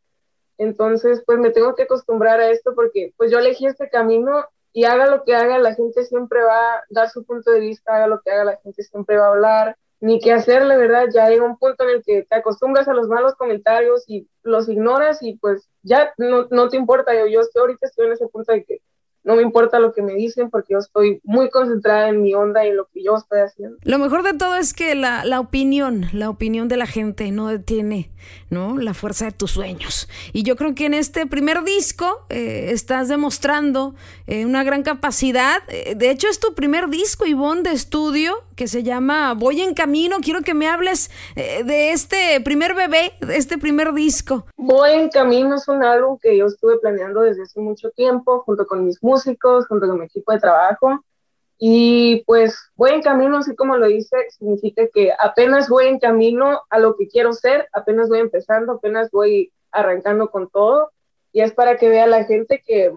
Entonces, 0.60 1.22
pues 1.24 1.38
me 1.38 1.48
tengo 1.48 1.74
que 1.74 1.84
acostumbrar 1.84 2.38
a 2.38 2.50
esto 2.50 2.74
porque 2.74 3.14
pues 3.16 3.30
yo 3.30 3.38
elegí 3.38 3.64
este 3.64 3.88
camino 3.88 4.44
y 4.74 4.84
haga 4.84 5.06
lo 5.06 5.24
que 5.24 5.34
haga, 5.34 5.58
la 5.58 5.74
gente 5.74 6.04
siempre 6.04 6.42
va 6.42 6.74
a 6.74 6.82
dar 6.90 7.08
su 7.08 7.24
punto 7.24 7.50
de 7.50 7.60
vista, 7.60 7.96
haga 7.96 8.06
lo 8.06 8.20
que 8.20 8.30
haga, 8.30 8.44
la 8.44 8.56
gente 8.58 8.82
siempre 8.82 9.16
va 9.16 9.28
a 9.28 9.30
hablar, 9.30 9.76
ni 10.00 10.20
qué 10.20 10.34
hacer, 10.34 10.66
la 10.66 10.76
verdad, 10.76 11.06
ya 11.14 11.24
hay 11.24 11.38
un 11.38 11.56
punto 11.56 11.84
en 11.84 11.96
el 11.96 12.02
que 12.04 12.24
te 12.28 12.36
acostumbras 12.36 12.88
a 12.88 12.92
los 12.92 13.08
malos 13.08 13.36
comentarios 13.36 14.04
y 14.06 14.28
los 14.42 14.68
ignoras 14.68 15.22
y 15.22 15.38
pues 15.38 15.66
ya 15.82 16.12
no, 16.18 16.46
no 16.50 16.68
te 16.68 16.76
importa, 16.76 17.14
yo, 17.14 17.26
yo 17.26 17.40
estoy 17.40 17.60
ahorita 17.62 17.86
estoy 17.86 18.08
en 18.08 18.12
ese 18.12 18.28
punto 18.28 18.52
de 18.52 18.62
que 18.62 18.82
no 19.24 19.36
me 19.36 19.42
importa 19.42 19.78
lo 19.78 19.92
que 19.92 20.02
me 20.02 20.14
dicen 20.14 20.50
porque 20.50 20.74
yo 20.74 20.78
estoy 20.78 21.20
muy 21.24 21.50
concentrada 21.50 22.08
en 22.08 22.22
mi 22.22 22.34
onda 22.34 22.64
y 22.64 22.68
en 22.68 22.76
lo 22.76 22.86
que 22.86 23.02
yo 23.02 23.16
estoy 23.16 23.40
haciendo. 23.40 23.76
Lo 23.82 23.98
mejor 23.98 24.22
de 24.22 24.34
todo 24.34 24.56
es 24.56 24.74
que 24.74 24.94
la, 24.94 25.24
la 25.24 25.40
opinión, 25.40 26.06
la 26.12 26.30
opinión 26.30 26.68
de 26.68 26.76
la 26.76 26.86
gente 26.86 27.30
no 27.30 27.48
detiene, 27.48 28.10
¿no? 28.48 28.78
La 28.78 28.94
fuerza 28.94 29.26
de 29.26 29.32
tus 29.32 29.52
sueños. 29.52 30.08
Y 30.32 30.42
yo 30.42 30.56
creo 30.56 30.74
que 30.74 30.86
en 30.86 30.94
este 30.94 31.26
primer 31.26 31.62
disco 31.64 32.26
eh, 32.28 32.70
estás 32.70 33.08
demostrando 33.08 33.94
eh, 34.26 34.44
una 34.44 34.64
gran 34.64 34.82
capacidad. 34.82 35.62
Eh, 35.68 35.94
de 35.94 36.10
hecho, 36.10 36.28
es 36.28 36.40
tu 36.40 36.54
primer 36.54 36.88
disco, 36.88 37.26
Ivonne, 37.26 37.62
de 37.62 37.72
estudio, 37.72 38.42
que 38.56 38.68
se 38.68 38.82
llama 38.82 39.34
Voy 39.34 39.60
en 39.60 39.74
Camino. 39.74 40.18
Quiero 40.22 40.42
que 40.42 40.54
me 40.54 40.68
hables 40.68 41.10
de 41.34 41.92
este 41.92 42.40
primer 42.42 42.74
bebé, 42.74 43.12
de 43.20 43.36
este 43.36 43.56
primer 43.56 43.94
disco. 43.94 44.44
Voy 44.56 44.90
en 44.90 45.08
Camino 45.08 45.56
es 45.56 45.66
un 45.68 45.82
álbum 45.82 46.18
que 46.20 46.36
yo 46.36 46.46
estuve 46.46 46.78
planeando 46.78 47.22
desde 47.22 47.42
hace 47.42 47.58
mucho 47.60 47.90
tiempo, 47.90 48.40
junto 48.40 48.66
con 48.66 48.84
mis 48.84 49.02
músicos, 49.02 49.09
junto 49.68 49.86
con 49.86 49.98
mi 49.98 50.06
equipo 50.06 50.32
de 50.32 50.40
trabajo. 50.40 51.04
Y 51.58 52.24
pues 52.24 52.58
voy 52.74 52.90
en 52.90 53.02
camino, 53.02 53.38
así 53.38 53.54
como 53.54 53.76
lo 53.76 53.86
dice, 53.86 54.16
significa 54.30 54.84
que 54.92 55.12
apenas 55.18 55.68
voy 55.68 55.86
en 55.86 55.98
camino 55.98 56.62
a 56.70 56.78
lo 56.78 56.96
que 56.96 57.08
quiero 57.08 57.32
ser, 57.32 57.68
apenas 57.72 58.08
voy 58.08 58.20
empezando, 58.20 58.72
apenas 58.72 59.10
voy 59.10 59.52
arrancando 59.70 60.30
con 60.30 60.48
todo. 60.48 60.90
Y 61.32 61.42
es 61.42 61.52
para 61.52 61.76
que 61.76 61.88
vea 61.88 62.06
la 62.06 62.24
gente 62.24 62.62
que 62.66 62.92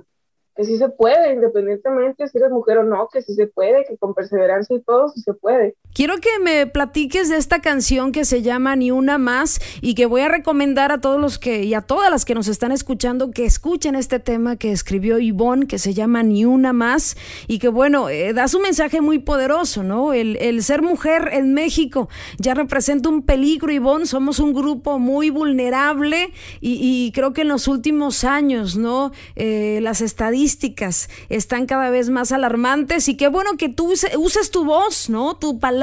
que 0.56 0.66
sí 0.66 0.78
se 0.78 0.90
puede, 0.90 1.34
independientemente 1.34 2.28
si 2.28 2.38
eres 2.38 2.52
mujer 2.52 2.78
o 2.80 2.84
no, 2.84 3.10
que 3.10 3.22
sí 3.22 3.34
se 3.34 3.48
puede, 3.48 3.86
que 3.86 3.98
con 3.98 4.14
perseverancia 4.14 4.76
y 4.76 4.82
todo 4.82 5.10
sí 5.10 5.22
se 5.22 5.34
puede. 5.34 5.76
Quiero 5.94 6.18
que 6.18 6.40
me 6.44 6.66
platiques 6.66 7.30
de 7.30 7.38
esta 7.38 7.62
canción 7.62 8.12
que 8.12 8.26
se 8.26 8.42
llama 8.42 8.76
Ni 8.76 8.90
una 8.90 9.20
más 9.20 9.62
y 9.80 9.94
que 9.94 10.08
voy 10.08 10.22
a 10.22 10.28
recomendar 10.28 10.92
a 10.92 11.00
todos 11.00 11.22
los 11.22 11.38
que 11.38 11.66
y 11.66 11.76
a 11.76 11.82
todas 11.82 12.10
las 12.10 12.26
que 12.26 12.34
nos 12.34 12.48
están 12.48 12.72
escuchando 12.72 13.30
que 13.30 13.46
escuchen 13.46 13.94
este 13.94 14.20
tema 14.20 14.56
que 14.56 14.72
escribió 14.72 15.20
Ivonne 15.20 15.68
que 15.68 15.78
se 15.78 15.94
llama 15.94 16.24
Ni 16.24 16.46
una 16.46 16.74
más 16.74 17.16
y 17.48 17.60
que 17.60 17.68
bueno, 17.68 18.10
eh, 18.10 18.34
da 18.34 18.48
su 18.48 18.60
mensaje 18.60 19.02
muy 19.02 19.20
poderoso, 19.20 19.84
¿no? 19.84 20.14
El, 20.14 20.64
ser 20.64 20.82
mujer 20.82 21.30
en 21.32 21.54
México 21.54 22.10
ya 22.40 22.56
representa 22.56 23.10
un 23.10 23.22
peligro, 23.22 23.72
Ivonne, 23.72 24.08
somos 24.08 24.40
un 24.40 24.54
grupo 24.54 24.98
muy 24.98 25.30
vulnerable 25.30 26.34
y, 26.60 26.80
y 26.82 27.12
creo 27.12 27.34
que 27.34 27.42
en 27.42 27.50
los 27.50 27.68
últimos 27.68 28.24
años, 28.24 28.78
¿no? 28.78 29.12
Eh, 29.36 29.78
las 29.84 30.02
estadísticas 30.02 31.08
están 31.30 31.68
cada 31.68 31.92
vez 31.92 32.10
más 32.10 32.32
alarmantes 32.32 33.08
y 33.10 33.16
qué 33.16 33.28
bueno 33.28 33.52
que 33.60 33.70
tú 33.70 33.92
uses 33.92 34.50
tu 34.50 34.66
voz, 34.66 35.08
¿no? 35.12 35.36
Tu 35.36 35.60
palabra, 35.60 35.83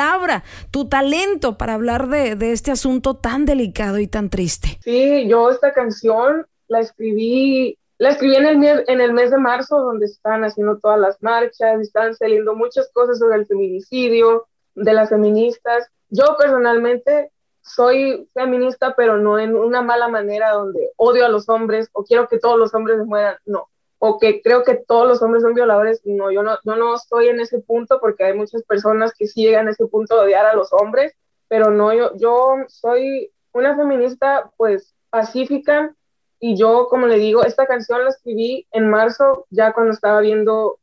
tu 0.71 0.89
talento 0.89 1.57
para 1.59 1.75
hablar 1.75 2.09
de, 2.09 2.37
de 2.37 2.53
este 2.53 2.71
asunto 2.71 3.17
tan 3.17 3.45
delicado 3.45 3.99
y 3.99 4.07
tan 4.07 4.31
triste. 4.31 4.79
Sí, 4.83 5.27
yo 5.29 5.51
esta 5.51 5.73
canción 5.73 6.47
la 6.69 6.81
escribí 6.81 7.77
la 7.99 8.13
escribí 8.13 8.35
en 8.35 8.47
el, 8.47 8.57
mes, 8.57 8.83
en 8.87 9.03
el 9.03 9.13
mes 9.13 9.31
de 9.31 9.37
marzo, 9.37 9.79
donde 9.79 10.07
están 10.07 10.43
haciendo 10.43 10.79
todas 10.79 10.99
las 10.99 11.23
marchas, 11.23 11.83
están 11.83 12.15
saliendo 12.15 12.55
muchas 12.55 12.91
cosas 12.95 13.19
sobre 13.19 13.37
el 13.37 13.47
feminicidio, 13.47 14.47
de 14.75 14.93
las 14.95 15.11
feministas. 15.11 15.87
Yo 16.09 16.37
personalmente 16.39 17.31
soy 17.61 18.27
feminista, 18.33 18.95
pero 18.97 19.19
no 19.19 19.39
en 19.39 19.55
una 19.55 19.83
mala 19.83 20.09
manera 20.09 20.53
donde 20.53 20.91
odio 20.97 21.27
a 21.27 21.29
los 21.29 21.49
hombres 21.51 21.91
o 21.93 22.03
quiero 22.05 22.27
que 22.27 22.39
todos 22.39 22.59
los 22.59 22.73
hombres 22.75 22.99
se 22.99 23.05
mueran. 23.05 23.37
No, 23.45 23.69
o 24.03 24.19
que 24.19 24.41
creo 24.41 24.65
que 24.65 24.77
todos 24.77 25.07
los 25.07 25.23
hombres 25.23 25.43
son 25.43 25.53
violadores, 25.53 26.01
no, 26.05 26.33
yo 26.33 26.43
no, 26.43 26.59
yo 26.65 26.75
no 26.75 26.95
estoy 26.95 27.29
en 27.29 27.39
ese 27.39 27.59
punto 27.61 28.01
porque 28.01 28.25
hay 28.25 28.33
muchas 28.33 28.63
personas 28.63 29.13
que 29.17 29.27
sí 29.27 29.43
llegan 29.43 29.69
a 29.69 29.73
ese 29.73 29.87
punto 29.87 30.17
de 30.17 30.23
odiar 30.23 30.47
a 30.47 30.55
los 30.55 30.73
hombres, 30.73 31.15
pero 31.49 31.71
no, 31.71 31.93
yo, 31.93 32.17
yo 32.17 32.57
soy 32.69 33.31
una 33.53 33.77
feminista 33.77 34.51
pues 34.57 34.95
pacífica 35.11 35.95
y 36.39 36.57
yo, 36.57 36.87
como 36.89 37.07
le 37.07 37.17
digo, 37.17 37.45
esta 37.45 37.67
canción 37.67 38.03
la 38.03 38.09
escribí 38.09 38.67
en 38.73 38.89
marzo, 38.89 39.47
ya 39.51 39.75
cuando 39.75 39.93
estaba 39.93 40.21
viendo 40.21 40.79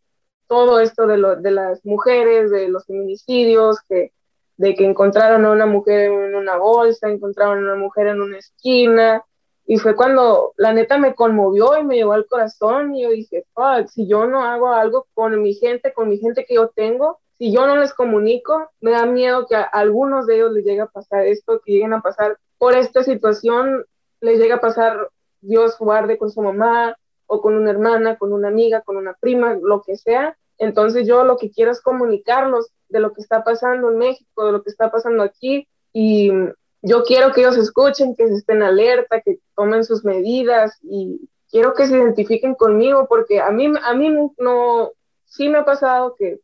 todo 0.45 0.79
esto 0.79 1.07
de, 1.07 1.17
lo, 1.17 1.35
de 1.37 1.49
las 1.49 1.83
mujeres, 1.83 2.51
de 2.51 2.69
los 2.69 2.85
feminicidios, 2.85 3.79
que, 3.89 4.13
de 4.57 4.75
que 4.75 4.85
encontraron 4.85 5.43
a 5.43 5.51
una 5.51 5.65
mujer 5.65 6.11
en 6.11 6.35
una 6.35 6.57
bolsa, 6.57 7.09
encontraron 7.09 7.57
a 7.57 7.73
una 7.73 7.75
mujer 7.81 8.07
en 8.07 8.21
una 8.21 8.37
esquina, 8.37 9.23
y 9.69 9.77
fue 9.77 9.97
cuando 9.97 10.53
la 10.55 10.71
neta 10.71 10.97
me 10.97 11.13
conmovió 11.13 11.77
y 11.77 11.83
me 11.83 11.95
llevó 11.97 12.13
al 12.13 12.25
corazón 12.25 12.95
y 12.95 13.03
yo 13.03 13.09
dije, 13.09 13.45
fuck, 13.53 13.87
si 13.89 14.07
yo 14.07 14.25
no 14.25 14.45
hago 14.45 14.69
algo 14.69 15.07
con 15.13 15.41
mi 15.41 15.53
gente, 15.53 15.91
con 15.91 16.07
mi 16.07 16.17
gente 16.19 16.45
que 16.45 16.55
yo 16.55 16.69
tengo, 16.69 17.19
si 17.37 17.51
yo 17.51 17.67
no 17.67 17.75
les 17.75 17.93
comunico, 17.93 18.71
me 18.79 18.91
da 18.91 19.05
miedo 19.05 19.45
que 19.45 19.57
a 19.57 19.63
algunos 19.63 20.25
de 20.25 20.37
ellos 20.37 20.53
les 20.53 20.63
llegue 20.63 20.79
a 20.79 20.87
pasar 20.87 21.27
esto, 21.27 21.59
que 21.59 21.73
lleguen 21.73 21.91
a 21.91 22.01
pasar 22.01 22.37
por 22.57 22.77
esta 22.77 23.03
situación, 23.03 23.85
les 24.21 24.39
llegue 24.39 24.53
a 24.53 24.61
pasar, 24.61 25.09
Dios 25.41 25.77
guarde 25.77 26.17
con 26.17 26.31
su 26.31 26.41
mamá 26.41 26.95
o 27.25 27.41
con 27.41 27.53
una 27.53 27.69
hermana, 27.69 28.17
con 28.17 28.31
una 28.31 28.47
amiga, 28.47 28.81
con 28.81 28.95
una 28.95 29.15
prima, 29.19 29.57
lo 29.61 29.81
que 29.81 29.97
sea. 29.97 30.37
Entonces 30.57 31.05
yo 31.05 31.25
lo 31.25 31.35
que 31.35 31.51
quiero 31.51 31.71
es 31.71 31.81
comunicarlos 31.81 32.71
de 32.87 33.01
lo 33.01 33.11
que 33.11 33.19
está 33.19 33.43
pasando 33.43 33.91
en 33.91 33.97
México, 33.97 34.45
de 34.45 34.53
lo 34.53 34.63
que 34.63 34.69
está 34.69 34.89
pasando 34.89 35.23
aquí 35.23 35.67
y 35.91 36.31
yo 36.81 37.03
quiero 37.03 37.31
que 37.33 37.41
ellos 37.41 37.57
escuchen, 37.57 38.15
que 38.15 38.23
estén 38.23 38.61
alerta, 38.61 39.21
que 39.21 39.39
tomen 39.55 39.83
sus 39.83 40.05
medidas 40.05 40.77
y 40.83 41.29
quiero 41.49 41.73
que 41.73 41.87
se 41.87 41.97
identifiquen 41.97 42.55
conmigo 42.55 43.07
porque 43.07 43.39
a 43.39 43.51
mí, 43.51 43.71
a 43.83 43.93
mí 43.93 44.09
no, 44.37 44.91
sí 45.25 45.49
me 45.49 45.59
ha 45.59 45.65
pasado 45.65 46.15
que, 46.17 46.39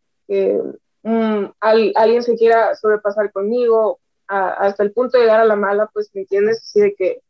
mm, 1.03 1.45
alguien 1.59 2.23
se 2.23 2.35
quiera 2.35 2.75
sobrepasar 2.75 3.31
conmigo 3.31 3.99
hasta 4.27 4.83
el 4.83 4.93
punto 4.93 5.17
de 5.17 5.25
llegar 5.25 5.41
a 5.41 5.45
la 5.45 5.55
mala, 5.55 5.89
pues 5.93 6.09
me 6.13 6.21
entiendes, 6.21 6.61
así 6.63 6.79
de 6.79 6.95
que, 6.95 7.21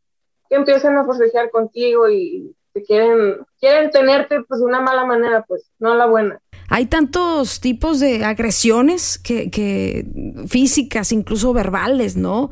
que 0.48 0.54
empiezan 0.54 0.96
a 0.96 1.04
forcejear 1.04 1.50
contigo 1.50 2.08
y 2.08 2.54
te 2.72 2.82
quieren, 2.82 3.38
quieren 3.60 3.90
tenerte 3.90 4.42
pues 4.42 4.60
de 4.60 4.66
una 4.66 4.80
mala 4.80 5.04
manera, 5.04 5.44
pues 5.46 5.70
no 5.78 5.94
la 5.94 6.06
buena. 6.06 6.40
Hay 6.68 6.86
tantos 6.86 7.60
tipos 7.60 8.00
de 8.00 8.24
agresiones 8.24 9.18
que, 9.18 9.50
que 9.50 10.06
físicas, 10.48 11.12
incluso 11.12 11.52
verbales, 11.52 12.16
¿no? 12.16 12.50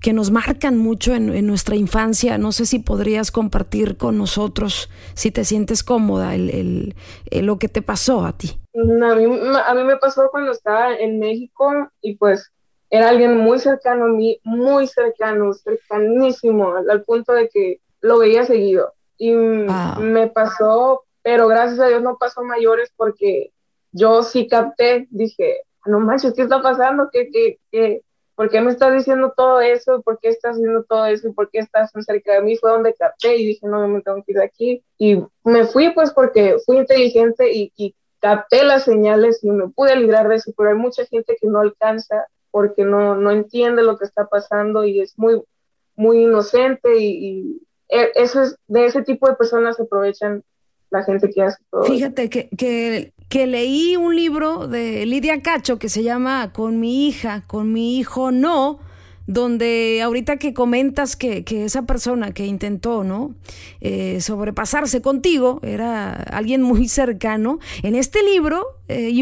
Que 0.00 0.12
nos 0.12 0.30
marcan 0.30 0.78
mucho 0.78 1.14
en, 1.14 1.46
nuestra 1.46 1.76
infancia. 1.76 2.38
No 2.38 2.52
sé 2.52 2.66
si 2.66 2.78
podrías 2.78 3.30
compartir 3.30 3.96
con 3.96 4.16
nosotros, 4.18 4.88
si 5.14 5.30
te 5.30 5.44
sientes 5.44 5.82
cómoda, 5.82 6.34
el, 6.34 6.94
lo 7.30 7.58
que 7.58 7.68
te 7.68 7.82
pasó 7.82 8.24
a 8.24 8.32
ti. 8.32 8.58
A 8.74 9.14
mí, 9.14 9.24
a 9.24 9.74
mí 9.74 9.84
me 9.84 9.96
pasó 9.96 10.28
cuando 10.30 10.52
estaba 10.52 10.94
en 10.94 11.18
México 11.18 11.88
y 12.00 12.16
pues 12.16 12.50
era 12.88 13.08
alguien 13.08 13.36
muy 13.36 13.58
cercano 13.58 14.06
a 14.06 14.08
mí, 14.08 14.40
muy 14.42 14.86
cercano, 14.86 15.52
cercanísimo, 15.52 16.74
al, 16.74 17.02
punto 17.04 17.32
de 17.32 17.48
que 17.48 17.80
lo 18.00 18.18
veía 18.18 18.44
seguido. 18.44 18.92
Y 19.16 19.32
ah. 19.68 19.98
me 20.00 20.28
pasó, 20.28 21.04
pero 21.22 21.46
gracias 21.46 21.78
a 21.78 21.88
Dios 21.88 22.02
no 22.02 22.16
pasó 22.18 22.42
mayores 22.42 22.90
porque 22.96 23.52
yo 23.92 24.22
sí 24.22 24.48
capté, 24.48 25.06
dije, 25.10 25.58
no 25.86 26.00
manches, 26.00 26.34
¿qué 26.34 26.42
está 26.42 26.62
pasando? 26.62 27.10
¿Qué, 27.12 27.28
qué, 27.30 27.58
qué, 27.70 28.02
¿por 28.40 28.48
qué 28.48 28.62
me 28.62 28.70
estás 28.70 28.94
diciendo 28.94 29.34
todo 29.36 29.60
eso? 29.60 30.00
¿Por 30.00 30.18
qué 30.18 30.30
estás 30.30 30.52
haciendo 30.52 30.82
todo 30.84 31.04
eso? 31.04 31.30
¿Por 31.34 31.50
qué 31.50 31.58
estás 31.58 31.92
tan 31.92 32.02
cerca 32.02 32.32
de 32.32 32.40
mí? 32.40 32.56
Fue 32.56 32.70
donde 32.70 32.94
capté 32.94 33.36
y 33.36 33.48
dije, 33.48 33.66
no, 33.66 33.86
me 33.86 34.00
tengo 34.00 34.24
que 34.24 34.32
ir 34.32 34.38
de 34.38 34.44
aquí. 34.44 34.82
Y 34.96 35.22
me 35.44 35.66
fui 35.66 35.90
pues 35.90 36.10
porque 36.10 36.56
fui 36.64 36.78
inteligente 36.78 37.52
y, 37.52 37.70
y 37.76 37.94
capté 38.18 38.64
las 38.64 38.84
señales 38.84 39.44
y 39.44 39.50
me 39.50 39.68
pude 39.68 39.94
librar 39.94 40.26
de 40.26 40.36
eso, 40.36 40.54
pero 40.56 40.70
hay 40.70 40.74
mucha 40.74 41.04
gente 41.04 41.36
que 41.38 41.48
no 41.48 41.60
alcanza 41.60 42.28
porque 42.50 42.82
no, 42.82 43.14
no 43.14 43.30
entiende 43.30 43.82
lo 43.82 43.98
que 43.98 44.06
está 44.06 44.24
pasando 44.24 44.86
y 44.86 45.02
es 45.02 45.18
muy, 45.18 45.42
muy 45.94 46.22
inocente 46.22 46.98
y, 46.98 47.08
y 47.10 47.62
e, 47.90 48.10
eso 48.14 48.40
es, 48.40 48.56
de 48.68 48.86
ese 48.86 49.02
tipo 49.02 49.28
de 49.28 49.36
personas 49.36 49.76
se 49.76 49.82
aprovechan 49.82 50.42
la 50.88 51.04
gente 51.04 51.28
que 51.28 51.42
hace 51.42 51.62
todo. 51.70 51.84
Fíjate 51.84 52.30
que, 52.30 52.48
que, 52.56 53.12
que, 53.30 53.46
leí 53.46 53.96
un 53.96 54.16
libro 54.16 54.66
de 54.66 55.06
Lidia 55.06 55.40
Cacho 55.40 55.78
que 55.78 55.88
se 55.88 56.02
llama 56.02 56.52
Con 56.52 56.80
mi 56.80 57.06
hija, 57.06 57.44
con 57.46 57.72
mi 57.72 57.96
hijo 57.96 58.32
no, 58.32 58.80
donde 59.30 60.00
ahorita 60.02 60.38
que 60.38 60.52
comentas 60.52 61.14
que, 61.14 61.44
que 61.44 61.64
esa 61.64 61.82
persona 61.82 62.32
que 62.32 62.46
intentó, 62.46 63.04
¿no? 63.04 63.36
Eh, 63.80 64.20
sobrepasarse 64.20 65.02
contigo, 65.02 65.60
era 65.62 66.14
alguien 66.14 66.62
muy 66.62 66.88
cercano, 66.88 67.60
en 67.84 67.94
este 67.94 68.24
libro, 68.24 68.66
eh, 68.88 69.12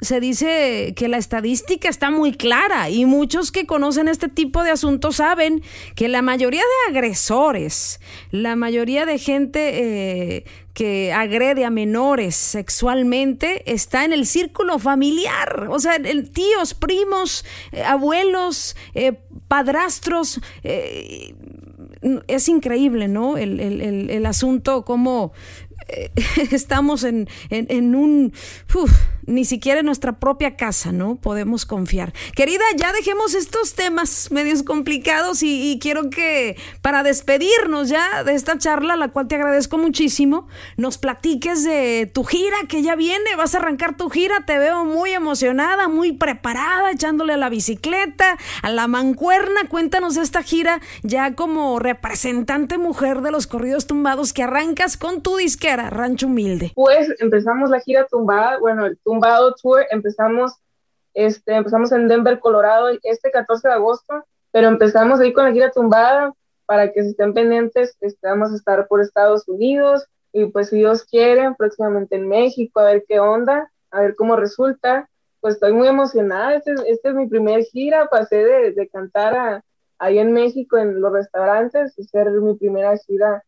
se 0.00 0.18
dice 0.18 0.94
que 0.96 1.06
la 1.06 1.16
estadística 1.16 1.88
está 1.88 2.10
muy 2.10 2.32
clara 2.32 2.90
y 2.90 3.04
muchos 3.04 3.52
que 3.52 3.64
conocen 3.64 4.08
este 4.08 4.28
tipo 4.28 4.64
de 4.64 4.70
asuntos 4.70 5.16
saben 5.16 5.62
que 5.94 6.08
la 6.08 6.22
mayoría 6.22 6.62
de 6.62 6.96
agresores, 6.96 8.00
la 8.32 8.56
mayoría 8.56 9.06
de 9.06 9.18
gente 9.18 10.38
eh, 10.38 10.44
que 10.74 11.12
agrede 11.12 11.64
a 11.64 11.70
menores 11.70 12.34
sexualmente 12.34 13.70
está 13.70 14.04
en 14.04 14.12
el 14.12 14.26
círculo 14.26 14.78
familiar, 14.78 15.68
o 15.70 15.78
sea, 15.78 15.98
tíos, 16.32 16.74
primos, 16.74 17.44
eh, 17.72 17.82
abuelos, 17.82 18.74
eh, 18.94 19.12
padrastros. 19.52 20.40
Eh, 20.64 21.34
es 22.26 22.48
increíble, 22.48 23.06
¿no? 23.06 23.36
El, 23.36 23.60
el, 23.60 24.08
el 24.08 24.24
asunto, 24.24 24.82
como 24.86 25.34
estamos 26.50 27.04
en, 27.04 27.28
en, 27.50 27.94
un... 27.94 28.32
ni 29.26 29.44
siquiera 29.44 29.80
en 29.80 29.86
nuestra 29.86 30.18
propia 30.18 30.56
casa, 30.56 30.92
¿no? 30.92 31.16
Podemos 31.16 31.66
confiar. 31.66 32.12
Querida, 32.34 32.64
ya 32.76 32.92
dejemos 32.92 33.34
estos 33.34 33.74
temas 33.74 34.30
medios 34.30 34.62
complicados 34.62 35.42
y, 35.42 35.78
quiero 35.80 36.10
que 36.10 36.56
para 36.80 37.02
despedirnos 37.02 37.88
ya 37.88 38.24
de 38.24 38.34
esta 38.34 38.58
charla, 38.58 38.96
la 38.96 39.08
cual 39.08 39.26
te 39.26 39.34
agradezco 39.34 39.78
muchísimo, 39.78 40.48
nos 40.76 40.98
platiques 40.98 41.64
de 41.64 42.10
tu 42.12 42.24
gira 42.24 42.56
que 42.68 42.82
ya 42.82 42.94
viene, 42.94 43.36
vas 43.36 43.54
a 43.54 43.58
arrancar 43.58 43.96
tu 43.96 44.10
gira, 44.10 44.44
te 44.46 44.58
veo 44.58 44.84
muy 44.84 45.12
emocionada, 45.12 45.88
muy 45.88 46.12
preparada, 46.12 46.90
echándole 46.90 47.32
a 47.32 47.36
la 47.36 47.48
bicicleta, 47.48 48.36
a 48.62 48.70
la 48.70 48.86
mancuerna. 48.86 49.68
Cuéntanos 49.68 50.16
esta 50.16 50.42
gira 50.42 50.80
ya 51.02 51.34
como 51.34 51.78
representante 51.78 52.78
mujer 52.78 53.22
de 53.22 53.30
los 53.30 53.46
corridos 53.46 53.86
tumbados 53.86 54.32
que 54.32 54.42
arrancas 54.42 54.96
con 54.96 55.22
tu 55.22 55.36
disquera 55.36 55.90
Rancho 55.90 56.26
Humilde? 56.26 56.72
Pues 56.74 57.14
empezamos 57.18 57.70
la 57.70 57.80
gira 57.80 58.06
tumbada, 58.10 58.58
bueno, 58.58 58.86
el 58.86 58.98
tumbado 59.12 59.54
tour, 59.60 59.84
empezamos, 59.90 60.52
este, 61.12 61.54
empezamos 61.54 61.92
en 61.92 62.08
Denver, 62.08 62.40
Colorado, 62.40 62.88
este 63.02 63.30
14 63.30 63.68
de 63.68 63.74
agosto, 63.74 64.24
pero 64.50 64.68
empezamos 64.68 65.20
ahí 65.20 65.34
con 65.34 65.44
la 65.44 65.52
gira 65.52 65.70
tumbada 65.70 66.32
para 66.64 66.90
que 66.90 67.02
se 67.02 67.10
estén 67.10 67.34
pendientes, 67.34 67.94
este, 68.00 68.26
vamos 68.26 68.52
a 68.52 68.56
estar 68.56 68.86
por 68.88 69.02
Estados 69.02 69.46
Unidos 69.46 70.06
y 70.32 70.46
pues 70.46 70.70
si 70.70 70.76
Dios 70.76 71.04
quiere, 71.04 71.54
próximamente 71.58 72.16
en 72.16 72.26
México, 72.26 72.80
a 72.80 72.84
ver 72.84 73.04
qué 73.06 73.20
onda, 73.20 73.70
a 73.90 74.00
ver 74.00 74.14
cómo 74.16 74.34
resulta. 74.36 75.10
Pues 75.40 75.54
estoy 75.54 75.72
muy 75.74 75.88
emocionada, 75.88 76.54
esta 76.54 76.72
es, 76.72 76.80
este 76.86 77.10
es 77.10 77.14
mi 77.14 77.26
primer 77.26 77.64
gira, 77.64 78.08
pasé 78.08 78.36
de, 78.36 78.72
de 78.72 78.88
cantar 78.88 79.36
a, 79.36 79.64
ahí 79.98 80.18
en 80.20 80.32
México 80.32 80.78
en 80.78 81.00
los 81.02 81.12
restaurantes, 81.12 81.92
y 81.98 82.04
ser 82.04 82.30
mi 82.30 82.54
primera 82.54 82.96
gira 82.96 83.44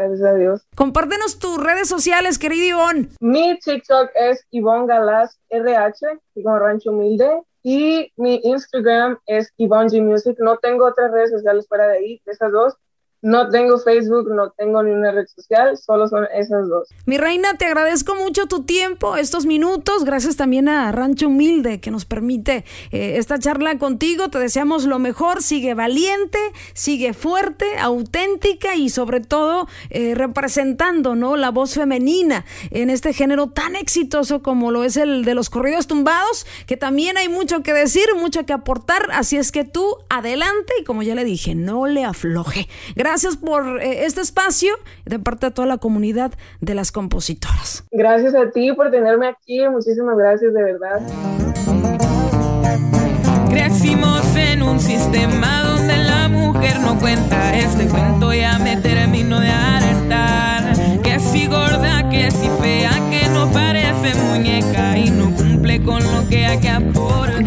Gracias 0.00 0.22
a 0.22 0.34
Dios. 0.34 0.66
Compártenos 0.76 1.38
tus 1.38 1.62
redes 1.62 1.88
sociales, 1.88 2.38
querido 2.38 2.66
Ivonne. 2.66 3.08
Mi 3.20 3.58
TikTok 3.58 4.10
es 4.14 4.46
Ivonne 4.50 4.86
Galás 4.86 5.38
RH, 5.50 6.18
como 6.34 6.58
Rancho 6.58 6.90
Humilde. 6.90 7.42
Y 7.62 8.10
mi 8.16 8.40
Instagram 8.42 9.18
es 9.26 9.52
Ivonne 9.58 9.90
G 9.90 10.02
Music. 10.02 10.36
No 10.38 10.56
tengo 10.56 10.86
otras 10.86 11.12
redes 11.12 11.30
sociales 11.30 11.68
fuera 11.68 11.88
de 11.88 11.98
ahí, 11.98 12.22
esas 12.24 12.50
dos. 12.50 12.74
No 13.22 13.50
tengo 13.50 13.78
Facebook, 13.78 14.30
no 14.34 14.50
tengo 14.50 14.82
ni 14.82 14.92
una 14.92 15.12
red 15.12 15.26
social, 15.26 15.76
solo 15.76 16.08
son 16.08 16.26
esas 16.34 16.68
dos. 16.68 16.88
Mi 17.04 17.18
reina, 17.18 17.54
te 17.58 17.66
agradezco 17.66 18.14
mucho 18.14 18.46
tu 18.46 18.62
tiempo, 18.62 19.16
estos 19.16 19.44
minutos. 19.44 20.04
Gracias 20.04 20.36
también 20.36 20.70
a 20.70 20.90
Rancho 20.90 21.28
Humilde 21.28 21.80
que 21.80 21.90
nos 21.90 22.06
permite 22.06 22.64
eh, 22.92 23.18
esta 23.18 23.38
charla 23.38 23.76
contigo. 23.76 24.30
Te 24.30 24.38
deseamos 24.38 24.86
lo 24.86 24.98
mejor. 24.98 25.42
Sigue 25.42 25.74
valiente, 25.74 26.38
sigue 26.72 27.12
fuerte, 27.12 27.66
auténtica 27.78 28.74
y 28.74 28.88
sobre 28.88 29.20
todo 29.20 29.68
eh, 29.90 30.14
representando 30.14 31.14
¿no? 31.14 31.36
la 31.36 31.50
voz 31.50 31.74
femenina 31.74 32.46
en 32.70 32.88
este 32.88 33.12
género 33.12 33.48
tan 33.48 33.76
exitoso 33.76 34.42
como 34.42 34.70
lo 34.70 34.82
es 34.82 34.96
el 34.96 35.26
de 35.26 35.34
los 35.34 35.50
corridos 35.50 35.86
tumbados, 35.86 36.46
que 36.66 36.78
también 36.78 37.18
hay 37.18 37.28
mucho 37.28 37.62
que 37.62 37.74
decir, 37.74 38.06
mucho 38.16 38.46
que 38.46 38.54
aportar. 38.54 39.08
Así 39.12 39.36
es 39.36 39.52
que 39.52 39.64
tú 39.64 39.98
adelante 40.08 40.72
y 40.80 40.84
como 40.84 41.02
ya 41.02 41.14
le 41.14 41.24
dije, 41.24 41.54
no 41.54 41.86
le 41.86 42.04
afloje. 42.04 42.66
Gracias 43.10 43.36
por 43.36 43.82
eh, 43.82 44.04
este 44.04 44.20
espacio 44.20 44.70
de 45.04 45.18
parte 45.18 45.46
de 45.46 45.50
toda 45.50 45.66
la 45.66 45.78
comunidad 45.78 46.30
de 46.60 46.76
las 46.76 46.92
compositoras. 46.92 47.82
Gracias 47.90 48.36
a 48.36 48.52
ti 48.52 48.72
por 48.72 48.92
tenerme 48.92 49.26
aquí, 49.26 49.68
muchísimas 49.68 50.16
gracias 50.16 50.54
de 50.54 50.62
verdad. 50.62 51.00
Crecimos 53.48 54.24
en 54.36 54.62
un 54.62 54.78
sistema 54.78 55.64
donde 55.64 55.96
la 55.96 56.28
mujer 56.28 56.78
no 56.78 57.00
cuenta. 57.00 57.58
Este 57.58 57.88
cuento 57.88 58.32
ya 58.32 58.60
me 58.60 58.76
termino 58.76 59.40
de 59.40 59.48
alertar. 59.48 61.02
Que 61.02 61.18
si 61.18 61.48
gorda, 61.48 62.08
que 62.10 62.30
si 62.30 62.48
fea, 62.62 62.92
que 63.10 63.28
no 63.30 63.50
parece 63.50 64.14
muñeca 64.22 64.96
y 64.96 65.10
no 65.10 65.34
cumple 65.34 65.82
con 65.82 66.00
lo 66.00 66.28
que 66.28 66.46
hay 66.46 66.60
que 66.60 66.68
aportar. 66.68 66.89